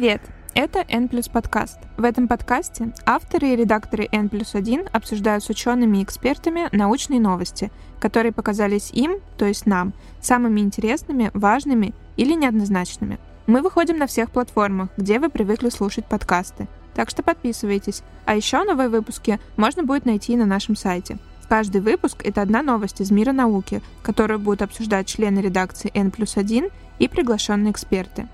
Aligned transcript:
Привет! 0.00 0.22
Это 0.54 0.82
N 0.88 1.10
подкаст. 1.30 1.78
В 1.98 2.04
этом 2.04 2.26
подкасте 2.26 2.94
авторы 3.04 3.48
и 3.48 3.56
редакторы 3.56 4.08
N 4.10 4.30
1 4.32 4.88
обсуждают 4.90 5.44
с 5.44 5.50
учеными 5.50 5.98
и 5.98 6.02
экспертами 6.02 6.74
научные 6.74 7.20
новости, 7.20 7.70
которые 8.00 8.32
показались 8.32 8.90
им, 8.92 9.16
то 9.36 9.44
есть 9.44 9.66
нам, 9.66 9.92
самыми 10.22 10.60
интересными, 10.60 11.30
важными 11.34 11.92
или 12.16 12.32
неоднозначными. 12.32 13.18
Мы 13.46 13.60
выходим 13.60 13.98
на 13.98 14.06
всех 14.06 14.30
платформах, 14.30 14.88
где 14.96 15.18
вы 15.18 15.28
привыкли 15.28 15.68
слушать 15.68 16.06
подкасты. 16.06 16.66
Так 16.94 17.10
что 17.10 17.22
подписывайтесь. 17.22 18.02
А 18.24 18.34
еще 18.34 18.64
новые 18.64 18.88
выпуски 18.88 19.38
можно 19.58 19.82
будет 19.82 20.06
найти 20.06 20.34
на 20.34 20.46
нашем 20.46 20.76
сайте. 20.76 21.18
Каждый 21.46 21.82
выпуск— 21.82 22.22
это 22.24 22.40
одна 22.40 22.62
новость 22.62 23.02
из 23.02 23.10
мира 23.10 23.32
науки, 23.32 23.82
которую 24.02 24.38
будут 24.38 24.62
обсуждать 24.62 25.08
члены 25.08 25.40
редакции 25.40 25.90
N 25.92 26.10
1 26.10 26.70
и 26.98 27.06
приглашенные 27.06 27.72
эксперты. 27.72 28.28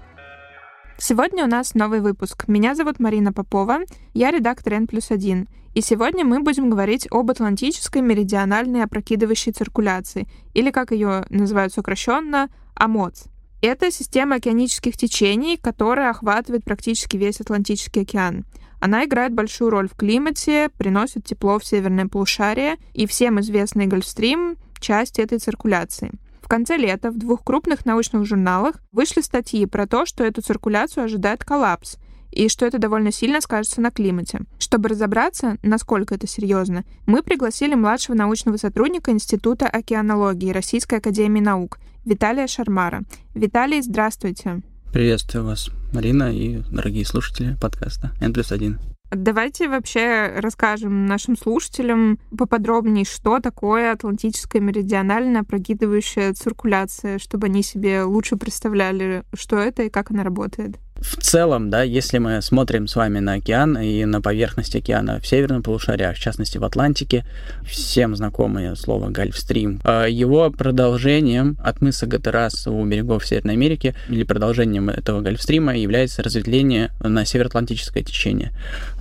Сегодня 0.98 1.44
у 1.44 1.46
нас 1.46 1.74
новый 1.74 2.00
выпуск. 2.00 2.48
Меня 2.48 2.74
зовут 2.74 3.00
Марина 3.00 3.30
Попова, 3.30 3.80
я 4.14 4.30
редактор 4.30 4.72
N 4.74 4.86
плюс 4.86 5.10
1. 5.10 5.46
И 5.74 5.80
сегодня 5.82 6.24
мы 6.24 6.40
будем 6.40 6.70
говорить 6.70 7.06
об 7.10 7.30
атлантической 7.30 8.00
меридиональной 8.00 8.82
опрокидывающей 8.82 9.52
циркуляции, 9.52 10.26
или 10.54 10.70
как 10.70 10.92
ее 10.92 11.26
называют 11.28 11.74
сокращенно, 11.74 12.48
АМОЦ. 12.74 13.24
Это 13.60 13.90
система 13.90 14.36
океанических 14.36 14.96
течений, 14.96 15.58
которая 15.58 16.10
охватывает 16.10 16.64
практически 16.64 17.18
весь 17.18 17.42
Атлантический 17.42 18.02
океан. 18.02 18.46
Она 18.80 19.04
играет 19.04 19.34
большую 19.34 19.68
роль 19.68 19.90
в 19.90 19.96
климате, 19.96 20.70
приносит 20.78 21.26
тепло 21.26 21.58
в 21.58 21.66
северное 21.66 22.06
полушарие, 22.06 22.76
и 22.94 23.06
всем 23.06 23.38
известный 23.40 23.86
Гольфстрим— 23.86 24.56
часть 24.80 25.18
этой 25.18 25.38
циркуляции— 25.38 26.12
в 26.46 26.48
конце 26.48 26.76
лета 26.76 27.10
в 27.10 27.18
двух 27.18 27.42
крупных 27.42 27.84
научных 27.86 28.24
журналах 28.24 28.76
вышли 28.92 29.20
статьи 29.20 29.66
про 29.66 29.88
то, 29.88 30.06
что 30.06 30.22
эту 30.22 30.42
циркуляцию 30.42 31.02
ожидает 31.02 31.44
коллапс, 31.44 31.96
и 32.30 32.48
что 32.48 32.64
это 32.64 32.78
довольно 32.78 33.10
сильно 33.10 33.40
скажется 33.40 33.80
на 33.80 33.90
климате. 33.90 34.42
Чтобы 34.60 34.90
разобраться, 34.90 35.56
насколько 35.64 36.14
это 36.14 36.28
серьезно, 36.28 36.84
мы 37.04 37.24
пригласили 37.24 37.74
младшего 37.74 38.14
научного 38.14 38.58
сотрудника 38.58 39.10
Института 39.10 39.66
океанологии 39.66 40.52
Российской 40.52 40.98
академии 40.98 41.40
наук 41.40 41.80
Виталия 42.04 42.46
Шармара. 42.46 43.02
Виталий, 43.34 43.82
здравствуйте. 43.82 44.62
Приветствую 44.92 45.46
вас, 45.46 45.70
Марина 45.92 46.32
и 46.32 46.58
дорогие 46.70 47.04
слушатели 47.04 47.56
подкаста 47.60 48.12
N 48.20 48.32
плюс 48.32 48.52
один. 48.52 48.78
Давайте 49.10 49.68
вообще 49.68 50.32
расскажем 50.36 51.06
нашим 51.06 51.36
слушателям 51.36 52.18
поподробнее, 52.36 53.04
что 53.04 53.38
такое 53.38 53.92
атлантическая 53.92 54.60
меридиональная 54.60 55.44
прогидывающая 55.44 56.32
циркуляция, 56.34 57.18
чтобы 57.18 57.46
они 57.46 57.62
себе 57.62 58.02
лучше 58.02 58.36
представляли, 58.36 59.24
что 59.32 59.58
это 59.58 59.84
и 59.84 59.90
как 59.90 60.10
она 60.10 60.24
работает. 60.24 60.78
В 61.00 61.16
целом, 61.22 61.70
да, 61.70 61.82
если 61.82 62.18
мы 62.18 62.40
смотрим 62.40 62.86
с 62.86 62.96
вами 62.96 63.18
на 63.18 63.34
океан 63.34 63.76
и 63.78 64.04
на 64.04 64.22
поверхность 64.22 64.74
океана 64.74 65.20
в 65.20 65.26
северном 65.26 65.62
полушарии, 65.62 66.04
а 66.04 66.14
в 66.14 66.18
частности 66.18 66.58
в 66.58 66.64
Атлантике, 66.64 67.24
всем 67.66 68.16
знакомое 68.16 68.74
слово 68.74 69.10
Гольфстрим, 69.10 69.80
а 69.84 70.06
его 70.06 70.50
продолжением 70.50 71.58
от 71.62 71.80
мыса 71.80 72.06
Гатерас 72.06 72.66
у 72.66 72.84
берегов 72.84 73.26
Северной 73.26 73.54
Америки 73.54 73.94
или 74.08 74.22
продолжением 74.24 74.88
этого 74.88 75.20
Гольфстрима 75.20 75.76
является 75.76 76.22
разветвление 76.22 76.90
на 77.00 77.24
североатлантическое 77.24 78.02
течение. 78.02 78.52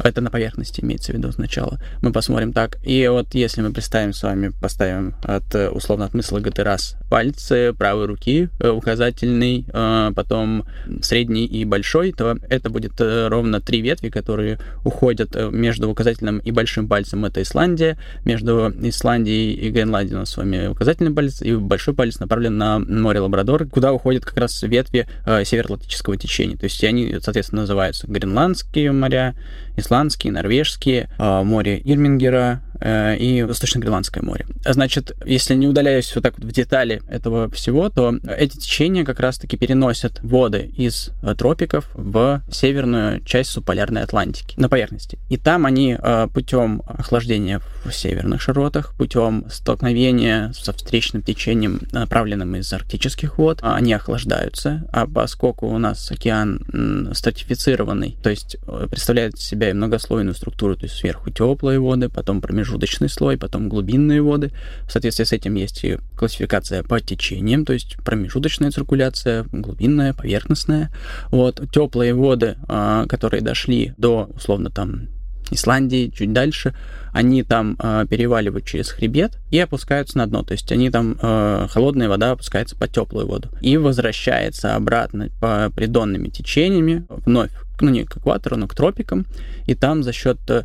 Это 0.04 0.22
на 0.22 0.30
поверхности 0.30 0.82
имеется 0.82 1.14
в 1.14 1.16
виду 1.16 1.32
сначала. 1.32 1.80
Мы 2.02 2.12
посмотрим 2.12 2.54
так. 2.54 2.78
И 2.86 3.08
вот 3.08 3.34
если 3.34 3.62
мы 3.62 3.72
представим 3.72 4.14
с 4.14 4.22
вами, 4.22 4.52
поставим 4.62 5.16
от 5.24 5.56
условно 5.72 6.06
от 6.06 6.14
мыса 6.14 6.40
Гатерас 6.40 6.98
пальцы 7.10 7.74
правой 7.74 8.06
руки, 8.06 8.50
э, 8.60 8.70
указательный, 8.70 9.66
э, 9.72 10.12
потом 10.16 10.66
средний 11.02 11.46
и 11.46 11.64
большой 11.64 11.85
большой, 11.86 12.14
то 12.14 12.36
это 12.50 12.72
будет 12.72 13.00
э, 13.00 13.28
ровно 13.28 13.62
три 13.62 13.82
ветви, 13.82 14.10
которые 14.10 14.58
уходят 14.84 15.36
э, 15.36 15.52
между 15.52 15.88
указательным 15.88 16.40
и 16.40 16.50
большим 16.50 16.88
пальцем. 16.88 17.26
Это 17.26 17.44
Исландия. 17.44 18.00
Между 18.26 18.74
Исландией 18.82 19.54
и 19.54 19.70
Гренландией 19.70 20.16
у 20.16 20.20
нас 20.20 20.32
с 20.32 20.38
вами 20.38 20.66
указательный 20.68 21.12
палец, 21.12 21.44
и 21.44 21.56
большой 21.56 21.94
палец 21.94 22.20
направлен 22.20 22.58
на 22.58 22.80
море 22.80 23.20
Лабрадор, 23.20 23.68
куда 23.68 23.94
уходят 23.94 24.26
как 24.26 24.38
раз 24.38 24.64
ветви 24.64 25.08
э, 25.28 25.46
североатлантического 25.46 26.18
течения. 26.18 26.58
То 26.58 26.64
есть 26.64 26.84
они, 26.84 27.18
соответственно, 27.22 27.62
называются 27.62 28.08
Гренландские 28.08 28.92
моря, 28.92 29.36
Исландские, 29.78 30.34
Норвежские, 30.34 31.10
море 31.20 31.80
Ирмингера, 31.84 32.62
и 32.84 33.46
Восточно-Гренландское 33.48 34.22
море. 34.22 34.46
Значит, 34.66 35.16
если 35.26 35.56
не 35.56 35.68
удаляясь 35.68 36.14
вот 36.14 36.24
так 36.24 36.38
вот 36.38 36.46
в 36.46 36.52
детали 36.52 37.02
этого 37.08 37.50
всего, 37.52 37.90
то 37.90 38.14
эти 38.28 38.58
течения 38.58 39.06
как 39.06 39.22
раз-таки 39.22 39.58
переносят 39.58 40.20
воды 40.22 40.72
из 40.76 41.12
э, 41.24 41.36
тропиков 41.76 41.90
в 41.94 42.42
северную 42.52 43.22
часть 43.24 43.52
субполярной 43.52 44.04
Атлантики 44.04 44.60
на 44.60 44.70
поверхности. 44.70 45.18
И 45.30 45.38
там 45.38 45.66
они 45.66 45.98
э, 45.98 46.28
путем 46.34 46.82
охлаждения 46.86 47.62
в 47.84 47.92
северных 47.92 48.42
широтах, 48.42 48.94
путем 48.96 49.46
столкновения 49.50 50.52
со 50.54 50.74
встречным 50.74 51.22
течением, 51.22 51.82
направленным 51.92 52.56
из 52.56 52.72
арктических 52.72 53.38
вод, 53.38 53.60
они 53.62 53.94
охлаждаются. 53.94 54.88
А 54.92 55.08
поскольку 55.08 55.68
у 55.68 55.78
нас 55.78 56.12
океан 56.12 57.12
стратифицированный, 57.14 58.18
то 58.22 58.30
есть 58.30 58.58
представляет 58.90 59.36
из 59.36 59.46
себя 59.46 59.74
многослойную 59.74 60.36
структуру, 60.36 60.76
то 60.76 60.84
есть 60.84 60.96
сверху 60.96 61.30
теплые 61.30 61.80
воды, 61.80 62.10
потом 62.10 62.42
промежуточный 62.42 63.10
слой, 63.10 63.38
потом 63.38 63.70
глубинные 63.70 64.22
воды. 64.22 64.52
В 64.88 64.92
соответствии 64.92 65.26
с 65.26 65.32
этим 65.32 65.56
есть 65.56 65.84
и 65.84 65.98
классификация 66.18 66.84
по 66.84 67.00
течениям, 67.00 67.66
то 67.66 67.74
есть 67.74 67.98
промежуточная 68.04 68.72
циркуляция, 68.72 69.46
глубинная, 69.52 70.14
поверхностная. 70.14 70.92
Вот 71.30 71.62
теплые 71.72 72.14
воды, 72.14 72.56
а, 72.68 73.06
которые 73.08 73.42
дошли 73.42 73.94
до 73.98 74.30
условно 74.36 74.70
там 74.70 75.10
Исландии, 75.52 76.12
чуть 76.16 76.34
дальше, 76.34 76.74
они 77.14 77.44
там 77.44 77.78
э, 77.80 78.06
переваливают 78.10 78.66
через 78.66 78.90
хребет 78.90 79.38
и 79.52 79.60
опускаются 79.60 80.18
на 80.18 80.28
дно. 80.28 80.44
То 80.44 80.54
есть 80.54 80.72
они 80.72 80.90
там, 80.90 81.18
э, 81.22 81.68
холодная 81.70 82.10
вода 82.10 82.32
опускается 82.32 82.76
под 82.76 82.92
теплую 82.92 83.28
воду 83.28 83.50
и 83.62 83.78
возвращается 83.78 84.76
обратно 84.76 85.30
по 85.40 85.72
придонными 85.76 86.30
течениями 86.30 87.06
вновь 87.10 87.52
ну 87.82 87.90
не 87.90 88.04
к 88.04 88.18
экватору, 88.18 88.58
но 88.58 88.68
к 88.68 88.76
тропикам, 88.76 89.26
и 89.66 89.76
там 89.76 90.04
за 90.04 90.14
счет 90.14 90.38
э, 90.50 90.64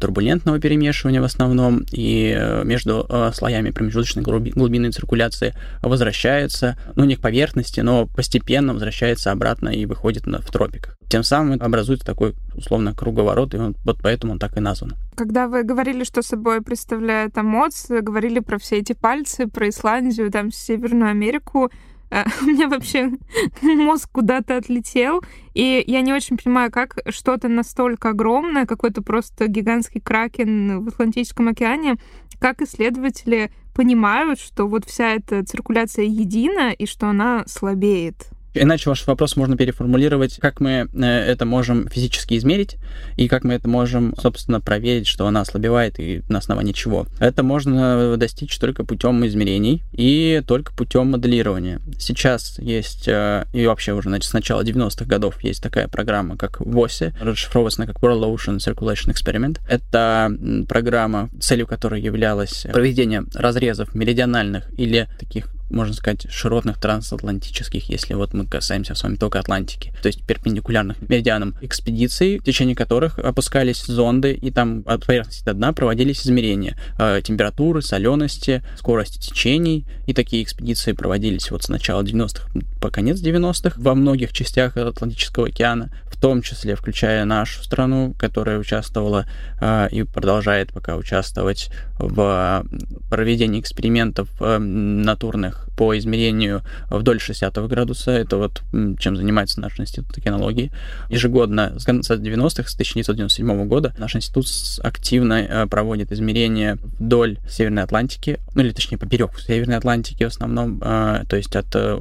турбулентного 0.00 0.58
перемешивания 0.58 1.20
в 1.20 1.24
основном 1.24 1.84
и 1.90 2.34
э, 2.36 2.64
между 2.64 3.06
э, 3.08 3.30
слоями 3.34 3.70
промежуточной 3.70 4.22
глуби, 4.22 4.50
глубинной 4.50 4.92
циркуляции 4.92 5.54
возвращается, 5.82 6.76
ну 6.94 7.04
не 7.04 7.16
к 7.16 7.20
поверхности, 7.20 7.80
но 7.80 8.06
постепенно 8.06 8.72
возвращается 8.72 9.32
обратно 9.32 9.68
и 9.68 9.86
выходит 9.86 10.26
на, 10.26 10.40
в 10.40 10.50
тропиках. 10.50 10.96
Тем 11.08 11.22
самым 11.22 11.62
образуется 11.62 12.04
такой 12.04 12.34
условно 12.54 12.94
круговорот, 12.94 13.54
и 13.54 13.58
он, 13.58 13.76
вот 13.84 13.98
поэтому 14.02 14.32
он 14.32 14.38
так 14.38 14.56
и 14.56 14.60
назван. 14.60 14.94
Когда 15.16 15.46
вы 15.46 15.62
говорили, 15.62 16.04
что 16.04 16.22
собой 16.22 16.62
представляет 16.62 17.38
АМОЦ, 17.38 18.02
говорили 18.02 18.40
про 18.40 18.58
все 18.58 18.78
эти 18.78 18.92
пальцы, 18.92 19.46
про 19.46 19.68
Исландию, 19.68 20.30
там, 20.30 20.50
Северную 20.50 21.10
Америку, 21.10 21.70
у 22.42 22.44
меня 22.44 22.68
вообще 22.68 23.10
мозг 23.62 24.10
куда-то 24.12 24.56
отлетел, 24.56 25.22
и 25.54 25.82
я 25.86 26.00
не 26.00 26.12
очень 26.12 26.36
понимаю, 26.36 26.70
как 26.70 26.98
что-то 27.08 27.48
настолько 27.48 28.10
огромное, 28.10 28.66
какой-то 28.66 29.02
просто 29.02 29.48
гигантский 29.48 30.00
кракен 30.00 30.84
в 30.84 30.88
Атлантическом 30.88 31.48
океане, 31.48 31.96
как 32.38 32.62
исследователи 32.62 33.50
понимают, 33.74 34.38
что 34.40 34.66
вот 34.66 34.84
вся 34.86 35.14
эта 35.14 35.44
циркуляция 35.44 36.04
едина 36.04 36.72
и 36.72 36.86
что 36.86 37.08
она 37.08 37.44
слабеет. 37.46 38.30
Иначе 38.56 38.90
ваш 38.90 39.06
вопрос 39.06 39.36
можно 39.36 39.56
переформулировать, 39.56 40.38
как 40.40 40.60
мы 40.60 40.88
э, 40.92 41.04
это 41.04 41.44
можем 41.44 41.88
физически 41.88 42.36
измерить 42.36 42.76
и 43.16 43.28
как 43.28 43.44
мы 43.44 43.54
это 43.54 43.68
можем, 43.68 44.14
собственно, 44.20 44.60
проверить, 44.60 45.06
что 45.06 45.26
она 45.26 45.42
ослабевает 45.42 45.98
и 45.98 46.22
на 46.28 46.38
основании 46.38 46.72
чего. 46.72 47.06
Это 47.18 47.42
можно 47.42 48.16
достичь 48.16 48.56
только 48.58 48.84
путем 48.84 49.26
измерений 49.26 49.82
и 49.92 50.42
только 50.46 50.72
путем 50.72 51.10
моделирования. 51.10 51.80
Сейчас 51.98 52.58
есть, 52.58 53.08
э, 53.08 53.44
и 53.52 53.66
вообще 53.66 53.92
уже 53.92 54.08
значит, 54.08 54.30
с 54.30 54.32
начала 54.32 54.62
90-х 54.62 55.04
годов 55.04 55.42
есть 55.42 55.62
такая 55.62 55.88
программа, 55.88 56.36
как 56.36 56.60
WOSE, 56.60 57.14
расшифровывается 57.20 57.86
как 57.86 57.96
World 58.02 58.22
Ocean 58.22 58.56
Circulation 58.58 59.12
Experiment. 59.12 59.60
Это 59.68 60.32
программа, 60.68 61.28
целью 61.40 61.66
которой 61.66 62.00
являлось 62.00 62.66
проведение 62.72 63.24
разрезов 63.34 63.94
меридиональных 63.94 64.68
или 64.78 65.08
таких 65.18 65.48
можно 65.70 65.94
сказать, 65.94 66.26
широтных 66.30 66.78
трансатлантических, 66.78 67.88
если 67.88 68.14
вот 68.14 68.34
мы 68.34 68.46
касаемся 68.46 68.94
с 68.94 69.02
вами 69.02 69.16
только 69.16 69.38
Атлантики, 69.38 69.92
то 70.02 70.06
есть 70.06 70.22
перпендикулярных 70.24 71.00
меридианам 71.08 71.54
экспедиций, 71.60 72.38
в 72.38 72.44
течение 72.44 72.76
которых 72.76 73.18
опускались 73.18 73.84
зонды, 73.84 74.32
и 74.32 74.50
там 74.50 74.82
от 74.86 75.06
поверхности 75.06 75.44
до 75.44 75.54
дна 75.54 75.72
проводились 75.72 76.26
измерения 76.26 76.76
э, 76.98 77.20
температуры, 77.22 77.82
солености, 77.82 78.62
скорости 78.76 79.18
течений, 79.18 79.84
и 80.06 80.14
такие 80.14 80.42
экспедиции 80.42 80.92
проводились 80.92 81.50
вот 81.50 81.64
с 81.64 81.68
начала 81.68 82.02
90-х 82.02 82.48
по 82.80 82.90
конец 82.90 83.20
90-х 83.20 83.80
во 83.80 83.94
многих 83.94 84.32
частях 84.32 84.76
Атлантического 84.76 85.48
океана, 85.48 85.90
в 86.16 86.20
том 86.20 86.42
числе 86.42 86.76
включая 86.76 87.24
нашу 87.24 87.62
страну, 87.62 88.14
которая 88.18 88.58
участвовала 88.58 89.26
э, 89.60 89.88
и 89.90 90.02
продолжает 90.02 90.72
пока 90.72 90.96
участвовать 90.96 91.70
в 91.98 92.64
проведении 93.10 93.60
экспериментов 93.60 94.28
э, 94.40 94.58
натурных 94.58 95.68
по 95.76 95.96
измерению 95.98 96.62
вдоль 96.88 97.20
60 97.20 97.54
градуса. 97.68 98.12
Это 98.12 98.38
вот 98.38 98.62
чем 98.98 99.16
занимается 99.16 99.60
наш 99.60 99.78
институт 99.78 100.16
океанологии. 100.16 100.72
Ежегодно 101.10 101.78
с 101.78 101.84
конца 101.84 102.14
90-х, 102.16 102.68
с 102.68 102.74
1997 102.74 103.68
года, 103.68 103.94
наш 103.98 104.16
институт 104.16 104.46
активно 104.82 105.34
э, 105.34 105.66
проводит 105.66 106.12
измерения 106.12 106.78
вдоль 106.98 107.38
Северной 107.48 107.82
Атлантики, 107.82 108.40
ну 108.54 108.62
или 108.62 108.72
точнее 108.72 108.96
поперек 108.96 109.38
Северной 109.38 109.76
Атлантики 109.76 110.24
в 110.24 110.28
основном, 110.28 110.80
э, 110.82 111.24
то 111.28 111.36
есть 111.36 111.54
от 111.54 111.74
э, 111.74 112.00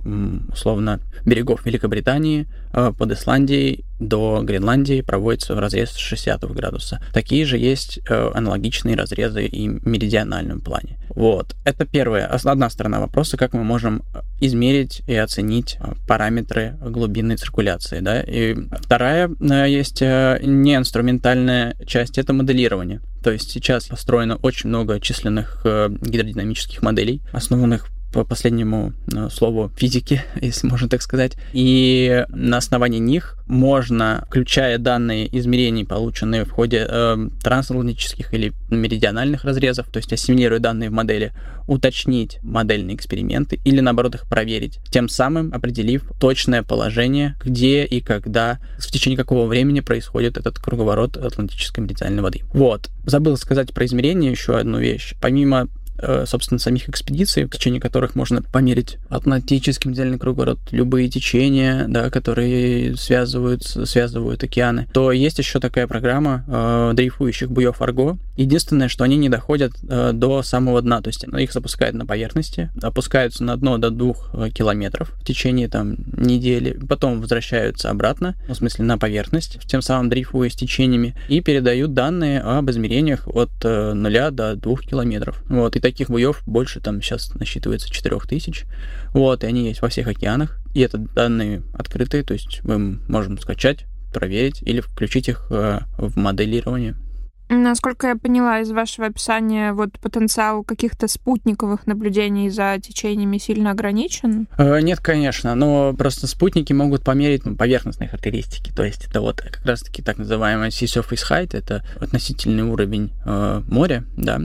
условно 0.52 1.02
берегов 1.26 1.66
Великобритании 1.66 2.48
под 2.72 3.12
Исландией 3.12 3.86
до 4.00 4.42
Гренландии 4.44 5.02
проводится 5.02 5.56
в 5.56 5.60
разрез 5.60 5.96
60 5.96 6.44
градуса. 6.54 7.02
Такие 7.14 7.46
же 7.46 7.58
есть 7.58 8.00
аналогичные 8.10 8.96
разрезы 8.96 9.46
и 9.46 9.70
в 9.70 9.88
меридиональном 9.88 10.62
плане. 10.62 10.98
Вот. 11.10 11.56
Это 11.64 11.86
первая, 11.86 12.28
одна 12.28 12.70
сторона 12.70 13.00
вопроса, 13.00 13.38
как 13.38 13.54
мы 13.54 13.64
можем 13.64 14.04
измерить 14.40 15.02
и 15.08 15.16
оценить 15.16 15.78
параметры 16.08 16.78
глубинной 16.82 17.38
циркуляции. 17.38 18.00
Да? 18.00 18.22
И 18.22 18.56
вторая 18.82 19.30
есть 19.68 20.02
не 20.02 20.76
инструментальная 20.76 21.76
часть, 21.86 22.18
это 22.18 22.34
моделирование. 22.34 23.02
То 23.24 23.32
есть 23.32 23.50
сейчас 23.50 23.88
построено 23.88 24.36
очень 24.36 24.70
много 24.70 25.00
численных 25.00 25.62
э, 25.64 25.90
гидродинамических 25.90 26.84
моделей, 26.84 27.24
основанных 27.32 27.88
по 28.16 28.24
последнему 28.24 28.94
э, 29.14 29.28
слову 29.30 29.70
физики, 29.76 30.24
если 30.42 30.68
можно 30.68 30.88
так 30.88 31.02
сказать. 31.02 31.34
И 31.52 32.26
на 32.30 32.58
основании 32.58 33.00
них 33.00 33.38
можно, 33.46 34.24
включая 34.28 34.78
данные 34.78 35.28
измерений, 35.38 35.86
полученные 35.86 36.46
в 36.46 36.52
ходе 36.52 36.88
э, 36.90 37.18
трансатлантических 37.44 38.34
или 38.34 38.54
меридиональных 38.70 39.44
разрезов, 39.44 39.90
то 39.90 39.98
есть 39.98 40.14
ассимилируя 40.14 40.60
данные 40.60 40.90
в 40.90 40.94
модели, 40.94 41.34
уточнить 41.68 42.40
модельные 42.42 42.96
эксперименты 42.96 43.60
или, 43.66 43.82
наоборот, 43.82 44.16
их 44.16 44.30
проверить, 44.30 44.80
тем 44.90 45.10
самым 45.10 45.54
определив 45.54 46.10
точное 46.18 46.64
положение, 46.64 47.36
где 47.44 47.84
и 47.84 48.00
когда, 48.00 48.60
в 48.78 48.88
течение 48.88 49.18
какого 49.18 49.46
времени 49.46 49.82
происходит 49.82 50.38
этот 50.38 50.58
круговорот 50.58 51.18
атлантической 51.18 51.84
меридиональной 51.84 52.24
воды. 52.24 52.42
Вот. 52.54 52.90
Забыл 53.06 53.36
сказать 53.36 53.74
про 53.74 53.86
измерение 53.86 54.32
еще 54.32 54.58
одну 54.58 54.80
вещь. 54.80 55.16
Помимо 55.22 55.68
собственно, 56.26 56.60
самих 56.60 56.90
экспедиций, 56.90 57.46
в 57.46 57.50
течение 57.50 57.82
которых 57.82 58.16
можно 58.16 58.42
померить 58.42 58.98
атлантический 59.10 59.90
медиальный 59.90 60.20
круговорот, 60.20 60.60
любые 60.72 61.10
течения, 61.10 61.86
да, 61.88 62.10
которые 62.10 62.98
связывают, 62.98 63.64
связывают 63.64 64.44
океаны, 64.44 64.88
то 64.94 65.12
есть 65.12 65.38
еще 65.40 65.60
такая 65.60 65.88
программа 65.88 66.44
э, 66.48 66.92
дрейфующих 66.96 67.50
буев 67.52 67.82
Арго. 67.82 68.18
Единственное, 68.36 68.90
что 68.90 69.04
они 69.04 69.18
не 69.18 69.30
доходят 69.30 69.74
э, 69.88 70.12
до 70.14 70.44
самого 70.44 70.82
дна, 70.82 71.02
то 71.02 71.08
есть 71.08 71.26
ну, 71.26 71.38
их 71.38 71.54
запускают 71.54 71.96
на 71.96 72.06
поверхности, 72.06 72.70
опускаются 72.82 73.44
на 73.44 73.56
дно 73.56 73.78
до 73.78 73.90
двух 73.90 74.30
э, 74.34 74.50
километров 74.50 75.14
в 75.22 75.24
течение 75.24 75.70
там 75.70 75.96
недели, 76.18 76.78
потом 76.88 77.22
возвращаются 77.22 77.90
обратно, 77.90 78.36
ну, 78.48 78.54
в 78.54 78.58
смысле 78.58 78.86
на 78.86 78.98
поверхность, 78.98 79.60
тем 79.66 79.82
самым 79.82 80.10
дрейфуя 80.10 80.50
с 80.50 80.56
течениями, 80.56 81.16
и 81.30 81.42
передают 81.42 81.94
данные 81.94 82.42
об 82.42 82.70
измерениях 82.70 83.28
от 83.28 83.52
э, 83.64 83.94
0 83.94 84.32
до 84.32 84.56
2 84.56 84.76
километров. 84.78 85.42
Вот, 85.48 85.76
и 85.76 85.80
таких 85.80 86.10
буев 86.10 86.42
больше 86.46 86.82
там 86.82 87.02
сейчас 87.02 87.34
насчитывается 87.36 87.90
4000. 87.90 88.66
Вот, 89.14 89.44
и 89.44 89.48
они 89.48 89.68
есть 89.68 89.82
во 89.82 89.90
всех 89.90 90.08
океанах. 90.08 90.60
И 90.74 90.82
это 90.82 90.98
данные 90.98 91.64
открытые, 91.74 92.24
то 92.24 92.34
есть 92.34 92.62
мы 92.64 93.00
можем 93.08 93.38
скачать, 93.40 93.86
проверить 94.14 94.62
или 94.62 94.82
включить 94.82 95.30
их 95.30 95.48
э, 95.50 95.80
в 95.98 96.18
моделирование. 96.18 96.96
Насколько 97.48 98.08
я 98.08 98.16
поняла 98.16 98.62
из 98.62 98.72
вашего 98.72 99.08
описания, 99.08 99.74
вот 99.74 100.00
потенциал 100.00 100.64
каких-то 100.64 101.08
спутниковых 101.08 101.86
наблюдений 101.86 102.50
за 102.50 102.80
течениями 102.82 103.38
сильно 103.38 103.72
ограничен? 103.72 104.48
Э, 104.58 104.82
нет, 104.82 105.00
конечно, 105.00 105.54
но 105.54 105.94
просто 105.94 106.26
спутники 106.26 106.74
могут 106.74 107.04
померить 107.04 107.46
ну, 107.46 107.56
поверхностные 107.56 108.10
характеристики. 108.10 108.72
То 108.76 108.84
есть 108.84 109.06
это 109.08 109.22
вот 109.22 109.42
как 109.42 109.64
раз-таки 109.64 110.02
так 110.02 110.18
называемый 110.18 110.70
sea 110.70 110.88
surface 110.88 111.24
height, 111.30 111.56
это 111.56 111.86
относительный 112.00 112.64
уровень 112.64 113.12
э, 113.26 113.62
моря, 113.68 114.06
да, 114.18 114.42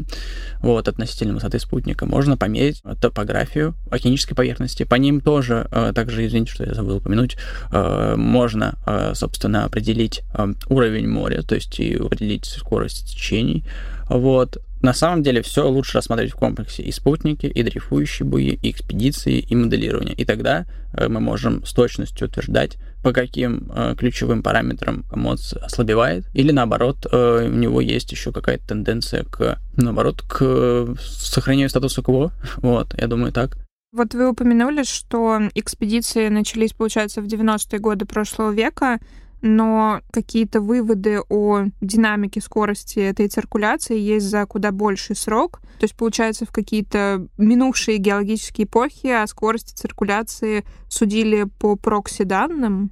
вот, 0.61 0.87
относительно 0.87 1.32
высоты 1.32 1.58
спутника. 1.58 2.05
Можно 2.05 2.37
померить 2.37 2.82
топографию 3.00 3.75
океанической 3.91 4.37
поверхности. 4.37 4.82
По 4.82 4.96
ним 4.96 5.23
тоже, 5.23 5.69
э, 5.73 5.93
также, 5.94 6.26
извините, 6.26 6.53
что 6.53 6.64
я 6.64 6.75
забыл 6.75 6.96
упомянуть, 6.96 7.38
э, 7.73 8.14
можно, 8.17 8.75
э, 8.87 9.14
собственно, 9.14 9.64
определить 9.64 10.20
э, 10.35 10.53
уровень 10.69 11.08
моря, 11.08 11.41
то 11.41 11.55
есть 11.55 11.81
и 11.81 11.94
определить 11.94 12.44
скорость 12.44 12.89
скорость 12.90 13.10
течений. 13.10 13.64
Вот. 14.08 14.58
На 14.82 14.94
самом 14.94 15.22
деле 15.22 15.42
все 15.42 15.69
лучше 15.69 15.98
рассматривать 15.98 16.32
в 16.32 16.37
комплексе 16.37 16.82
и 16.82 16.90
спутники, 16.90 17.46
и 17.46 17.62
дрейфующие 17.62 18.26
буи, 18.26 18.58
и 18.62 18.70
экспедиции, 18.70 19.38
и 19.38 19.54
моделирование. 19.54 20.14
И 20.14 20.25
тогда 20.25 20.64
э, 20.94 21.06
мы 21.08 21.20
можем 21.20 21.64
с 21.66 21.72
точностью 21.75 22.28
утверждать, 22.28 22.78
по 23.02 23.12
каким 23.12 23.70
э, 23.75 23.94
ключевым 23.98 24.42
параметрам 24.42 25.04
МОЦ 25.14 25.54
ослабевает, 25.60 26.25
или 26.32 26.50
наоборот, 26.50 27.06
э, 27.12 27.46
у 27.46 27.54
него 27.54 27.82
есть 27.82 28.10
еще 28.10 28.32
какая-то 28.32 28.69
тенденция 28.69 29.25
к, 29.25 29.58
наоборот, 29.76 30.22
к 30.22 30.96
сохранению 30.98 31.69
статуса 31.69 32.02
КВО. 32.02 32.32
Вот, 32.62 32.94
я 32.98 33.06
думаю, 33.06 33.32
так. 33.32 33.58
Вот 33.93 34.14
вы 34.14 34.31
упомянули, 34.31 34.84
что 34.84 35.40
экспедиции 35.54 36.28
начались, 36.28 36.72
получается, 36.72 37.20
в 37.20 37.26
90-е 37.26 37.81
годы 37.81 38.06
прошлого 38.06 38.52
века 38.52 38.98
но 39.42 40.00
какие-то 40.10 40.60
выводы 40.60 41.20
о 41.28 41.64
динамике 41.81 42.40
скорости 42.40 42.98
этой 42.98 43.28
циркуляции 43.28 43.98
есть 43.98 44.26
за 44.26 44.46
куда 44.46 44.72
больший 44.72 45.16
срок. 45.16 45.60
То 45.78 45.84
есть, 45.84 45.94
получается, 45.94 46.44
в 46.44 46.50
какие-то 46.50 47.26
минувшие 47.38 47.98
геологические 47.98 48.66
эпохи 48.66 49.06
о 49.06 49.26
скорости 49.26 49.75
циркуляции 49.75 50.64
судили 50.88 51.44
по 51.58 51.76
прокси-данным? 51.76 52.90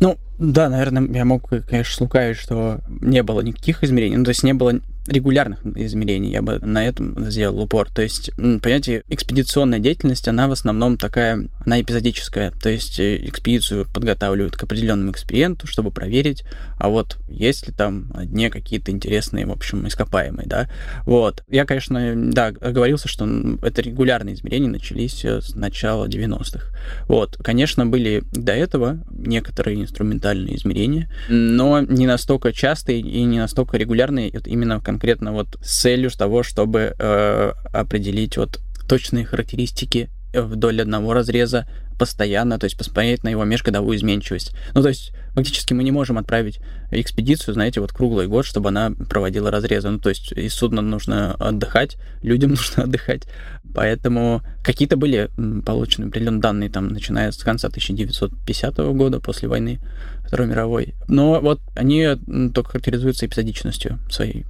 Ну, 0.00 0.16
да, 0.38 0.68
наверное, 0.68 1.08
я 1.14 1.24
мог, 1.24 1.48
конечно, 1.48 1.94
слукавить, 1.94 2.36
что 2.36 2.80
не 2.88 3.22
было 3.22 3.40
никаких 3.40 3.82
измерений. 3.82 4.16
Ну, 4.16 4.24
то 4.24 4.30
есть 4.30 4.42
не 4.42 4.52
было 4.52 4.80
регулярных 5.08 5.64
измерений, 5.64 6.30
я 6.30 6.42
бы 6.42 6.58
на 6.60 6.86
этом 6.86 7.30
сделал 7.30 7.60
упор. 7.60 7.88
То 7.90 8.02
есть, 8.02 8.30
понимаете, 8.36 9.02
экспедиционная 9.08 9.78
деятельность, 9.78 10.28
она 10.28 10.48
в 10.48 10.52
основном 10.52 10.96
такая, 10.96 11.48
она 11.64 11.80
эпизодическая. 11.80 12.50
То 12.50 12.68
есть 12.68 13.00
э, 13.00 13.26
экспедицию 13.26 13.86
подготавливают 13.92 14.56
к 14.56 14.62
определенному 14.62 15.12
эксперименту, 15.12 15.66
чтобы 15.66 15.90
проверить, 15.90 16.44
а 16.78 16.88
вот 16.88 17.18
есть 17.28 17.66
ли 17.66 17.72
там 17.72 18.08
на 18.14 18.26
дне 18.26 18.50
какие-то 18.50 18.90
интересные, 18.90 19.46
в 19.46 19.52
общем, 19.52 19.86
ископаемые, 19.86 20.46
да. 20.46 20.68
Вот. 21.04 21.42
Я, 21.48 21.64
конечно, 21.64 22.14
да, 22.32 22.46
оговорился, 22.60 23.08
что 23.08 23.26
это 23.62 23.82
регулярные 23.82 24.34
измерения 24.34 24.68
начались 24.68 25.24
э, 25.24 25.40
с 25.40 25.54
начала 25.54 26.06
90-х. 26.06 26.66
Вот. 27.08 27.36
Конечно, 27.42 27.86
были 27.86 28.22
до 28.32 28.52
этого 28.52 28.98
некоторые 29.10 29.80
инструментальные 29.80 30.56
измерения, 30.56 31.10
но 31.28 31.80
не 31.80 32.06
настолько 32.06 32.52
частые 32.52 33.00
и 33.00 33.22
не 33.24 33.38
настолько 33.38 33.76
регулярные 33.76 34.28
именно 34.28 34.80
в 34.80 34.82
конкретно 34.98 35.32
вот 35.32 35.56
с 35.62 35.80
целью 35.82 36.10
того, 36.10 36.42
чтобы 36.42 36.92
э, 36.98 37.52
определить 37.72 38.36
вот 38.36 38.58
точные 38.88 39.24
характеристики 39.24 40.10
вдоль 40.34 40.82
одного 40.82 41.14
разреза 41.14 41.68
постоянно, 41.98 42.58
то 42.58 42.64
есть 42.64 42.76
посмотреть 42.76 43.22
на 43.22 43.28
его 43.28 43.44
межгодовую 43.44 43.96
изменчивость. 43.96 44.54
Ну, 44.74 44.82
то 44.82 44.88
есть 44.88 45.12
фактически 45.34 45.72
мы 45.72 45.84
не 45.84 45.92
можем 45.92 46.18
отправить 46.18 46.60
экспедицию, 46.90 47.54
знаете, 47.54 47.80
вот 47.80 47.92
круглый 47.92 48.26
год, 48.26 48.44
чтобы 48.44 48.70
она 48.70 48.90
проводила 49.08 49.52
разрезы. 49.52 49.88
Ну, 49.88 50.00
то 50.00 50.08
есть 50.08 50.32
из 50.32 50.54
судна 50.54 50.82
нужно 50.82 51.34
отдыхать, 51.34 51.96
людям 52.22 52.50
нужно 52.58 52.84
отдыхать. 52.84 53.22
Поэтому 53.72 54.42
какие-то 54.64 54.96
были 54.96 55.30
получены 55.64 56.06
определенные 56.06 56.40
данные, 56.40 56.70
там, 56.70 56.88
начиная 56.88 57.30
с 57.30 57.38
конца 57.38 57.68
1950 57.68 58.76
года, 58.94 59.20
после 59.20 59.48
войны 59.48 59.80
Второй 60.26 60.48
мировой. 60.48 60.94
Но 61.06 61.40
вот 61.40 61.60
они 61.74 62.08
только 62.54 62.72
характеризуются 62.72 63.26
эпизодичностью 63.26 63.98
своей. 64.10 64.44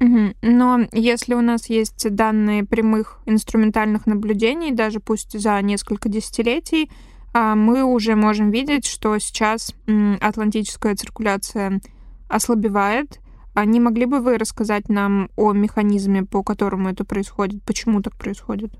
Но 0.00 0.80
если 0.92 1.34
у 1.34 1.42
нас 1.42 1.68
есть 1.68 2.14
данные 2.14 2.64
прямых 2.64 3.20
инструментальных 3.26 4.06
наблюдений, 4.06 4.72
даже 4.72 4.98
пусть 4.98 5.38
за 5.38 5.60
несколько 5.60 6.08
десятилетий, 6.08 6.90
а, 7.32 7.54
мы 7.54 7.84
уже 7.84 8.16
можем 8.16 8.50
видеть, 8.50 8.86
что 8.86 9.18
сейчас 9.18 9.74
атлантическая 10.20 10.96
циркуляция 10.96 11.80
ослабевает. 12.28 13.20
Не 13.54 13.78
могли 13.78 14.06
бы 14.06 14.20
вы 14.20 14.38
рассказать 14.38 14.88
нам 14.88 15.28
о 15.36 15.52
механизме, 15.52 16.24
по 16.24 16.42
которому 16.42 16.88
это 16.88 17.04
происходит? 17.04 17.62
Почему 17.64 18.00
так 18.00 18.16
происходит? 18.16 18.72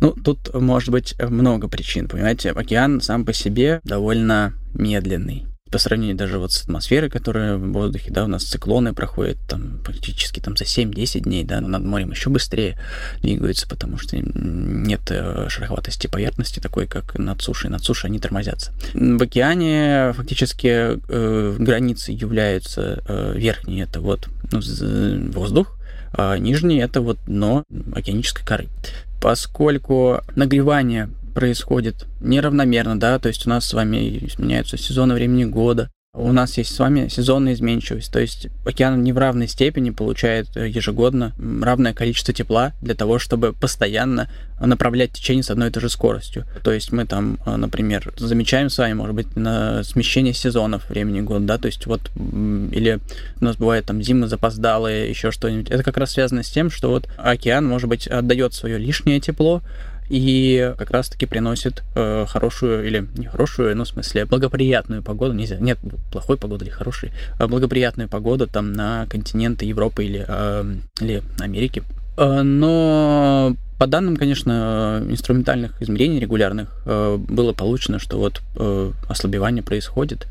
Ну, 0.00 0.12
тут 0.12 0.54
может 0.54 0.90
быть 0.90 1.14
много 1.20 1.68
причин, 1.68 2.08
понимаете. 2.08 2.50
Океан 2.50 3.00
сам 3.00 3.24
по 3.24 3.32
себе 3.32 3.80
довольно 3.84 4.52
медленный 4.74 5.46
по 5.72 5.78
сравнению 5.78 6.16
даже 6.16 6.38
вот 6.38 6.52
с 6.52 6.62
атмосферой, 6.62 7.08
которая 7.08 7.56
в 7.56 7.72
воздухе, 7.72 8.10
да, 8.10 8.24
у 8.24 8.26
нас 8.28 8.44
циклоны 8.44 8.92
проходят 8.92 9.38
там 9.48 9.80
практически 9.82 10.38
там 10.38 10.54
за 10.54 10.64
7-10 10.64 11.20
дней, 11.20 11.44
да, 11.44 11.62
над 11.62 11.82
морем 11.82 12.10
еще 12.10 12.28
быстрее 12.28 12.78
двигаются, 13.22 13.66
потому 13.66 13.96
что 13.96 14.18
нет 14.18 15.00
э, 15.08 15.46
шероховатости 15.48 16.08
поверхности 16.08 16.60
такой, 16.60 16.86
как 16.86 17.18
над 17.18 17.40
сушей. 17.40 17.70
Над 17.70 17.82
сушей 17.82 18.10
они 18.10 18.18
тормозятся. 18.18 18.72
В 18.92 19.22
океане 19.22 20.12
фактически 20.12 20.98
э, 21.08 21.56
границы 21.58 22.12
являются 22.12 23.02
э, 23.08 23.32
верхние, 23.34 23.84
это 23.84 24.00
вот 24.00 24.28
ну, 24.52 24.60
воздух, 25.32 25.78
а 26.12 26.36
нижний 26.36 26.78
это 26.78 27.00
вот 27.00 27.18
дно 27.26 27.64
океанической 27.94 28.44
коры. 28.44 28.68
Поскольку 29.22 30.20
нагревание 30.36 31.08
происходит 31.32 32.06
неравномерно, 32.20 32.98
да, 32.98 33.18
то 33.18 33.28
есть 33.28 33.46
у 33.46 33.50
нас 33.50 33.66
с 33.66 33.72
вами 33.72 34.26
изменяются 34.26 34.76
сезоны 34.76 35.14
времени 35.14 35.44
года, 35.44 35.90
у 36.14 36.30
нас 36.30 36.58
есть 36.58 36.74
с 36.74 36.78
вами 36.78 37.08
сезонная 37.08 37.54
изменчивость, 37.54 38.12
то 38.12 38.20
есть 38.20 38.48
океан 38.66 39.02
не 39.02 39.14
в 39.14 39.18
равной 39.18 39.48
степени 39.48 39.88
получает 39.88 40.54
э, 40.58 40.68
ежегодно 40.68 41.32
равное 41.62 41.94
количество 41.94 42.34
тепла 42.34 42.72
для 42.82 42.94
того, 42.94 43.18
чтобы 43.18 43.54
постоянно 43.54 44.28
направлять 44.60 45.12
течение 45.12 45.42
с 45.42 45.50
одной 45.50 45.70
и 45.70 45.72
той 45.72 45.80
же 45.80 45.88
скоростью. 45.88 46.44
То 46.62 46.70
есть 46.70 46.92
мы 46.92 47.06
там, 47.06 47.38
э, 47.46 47.56
например, 47.56 48.12
замечаем 48.18 48.68
с 48.68 48.76
вами, 48.76 48.92
может 48.92 49.14
быть, 49.14 49.36
на 49.36 49.82
смещение 49.84 50.34
сезонов 50.34 50.90
времени 50.90 51.22
года, 51.22 51.46
да, 51.46 51.56
то 51.56 51.64
есть 51.64 51.86
вот, 51.86 52.02
или 52.14 53.00
у 53.40 53.44
нас 53.46 53.56
бывает 53.56 53.86
там 53.86 54.02
зимы 54.02 54.28
запоздалые, 54.28 55.08
еще 55.08 55.30
что-нибудь. 55.30 55.70
Это 55.70 55.82
как 55.82 55.96
раз 55.96 56.12
связано 56.12 56.42
с 56.42 56.50
тем, 56.50 56.70
что 56.70 56.90
вот 56.90 57.08
океан, 57.16 57.66
может 57.66 57.88
быть, 57.88 58.06
отдает 58.06 58.52
свое 58.52 58.76
лишнее 58.76 59.18
тепло, 59.18 59.62
и 60.08 60.74
как 60.78 60.90
раз-таки 60.90 61.26
приносит 61.26 61.82
э, 61.94 62.26
хорошую 62.28 62.86
или 62.86 63.08
не 63.16 63.26
хорошую, 63.26 63.76
ну, 63.76 63.84
в 63.84 63.88
смысле, 63.88 64.24
благоприятную 64.24 65.02
погоду, 65.02 65.32
нельзя, 65.32 65.56
нет 65.58 65.78
плохой 66.10 66.36
погоды 66.36 66.66
или 66.66 66.72
хорошей, 66.72 67.12
а 67.38 67.48
благоприятную 67.48 68.08
погоду 68.08 68.46
там 68.46 68.72
на 68.72 69.06
континенты 69.06 69.64
Европы 69.64 70.04
или, 70.04 70.24
э, 70.26 70.64
или 71.00 71.22
Америки. 71.40 71.82
Э, 72.16 72.42
но 72.42 73.54
по 73.78 73.86
данным, 73.86 74.16
конечно, 74.16 75.02
инструментальных 75.08 75.80
измерений 75.82 76.20
регулярных 76.20 76.68
э, 76.84 77.16
было 77.16 77.52
получено, 77.52 77.98
что 77.98 78.18
вот 78.18 78.42
э, 78.56 78.92
ослабевание 79.08 79.62
происходит. 79.62 80.28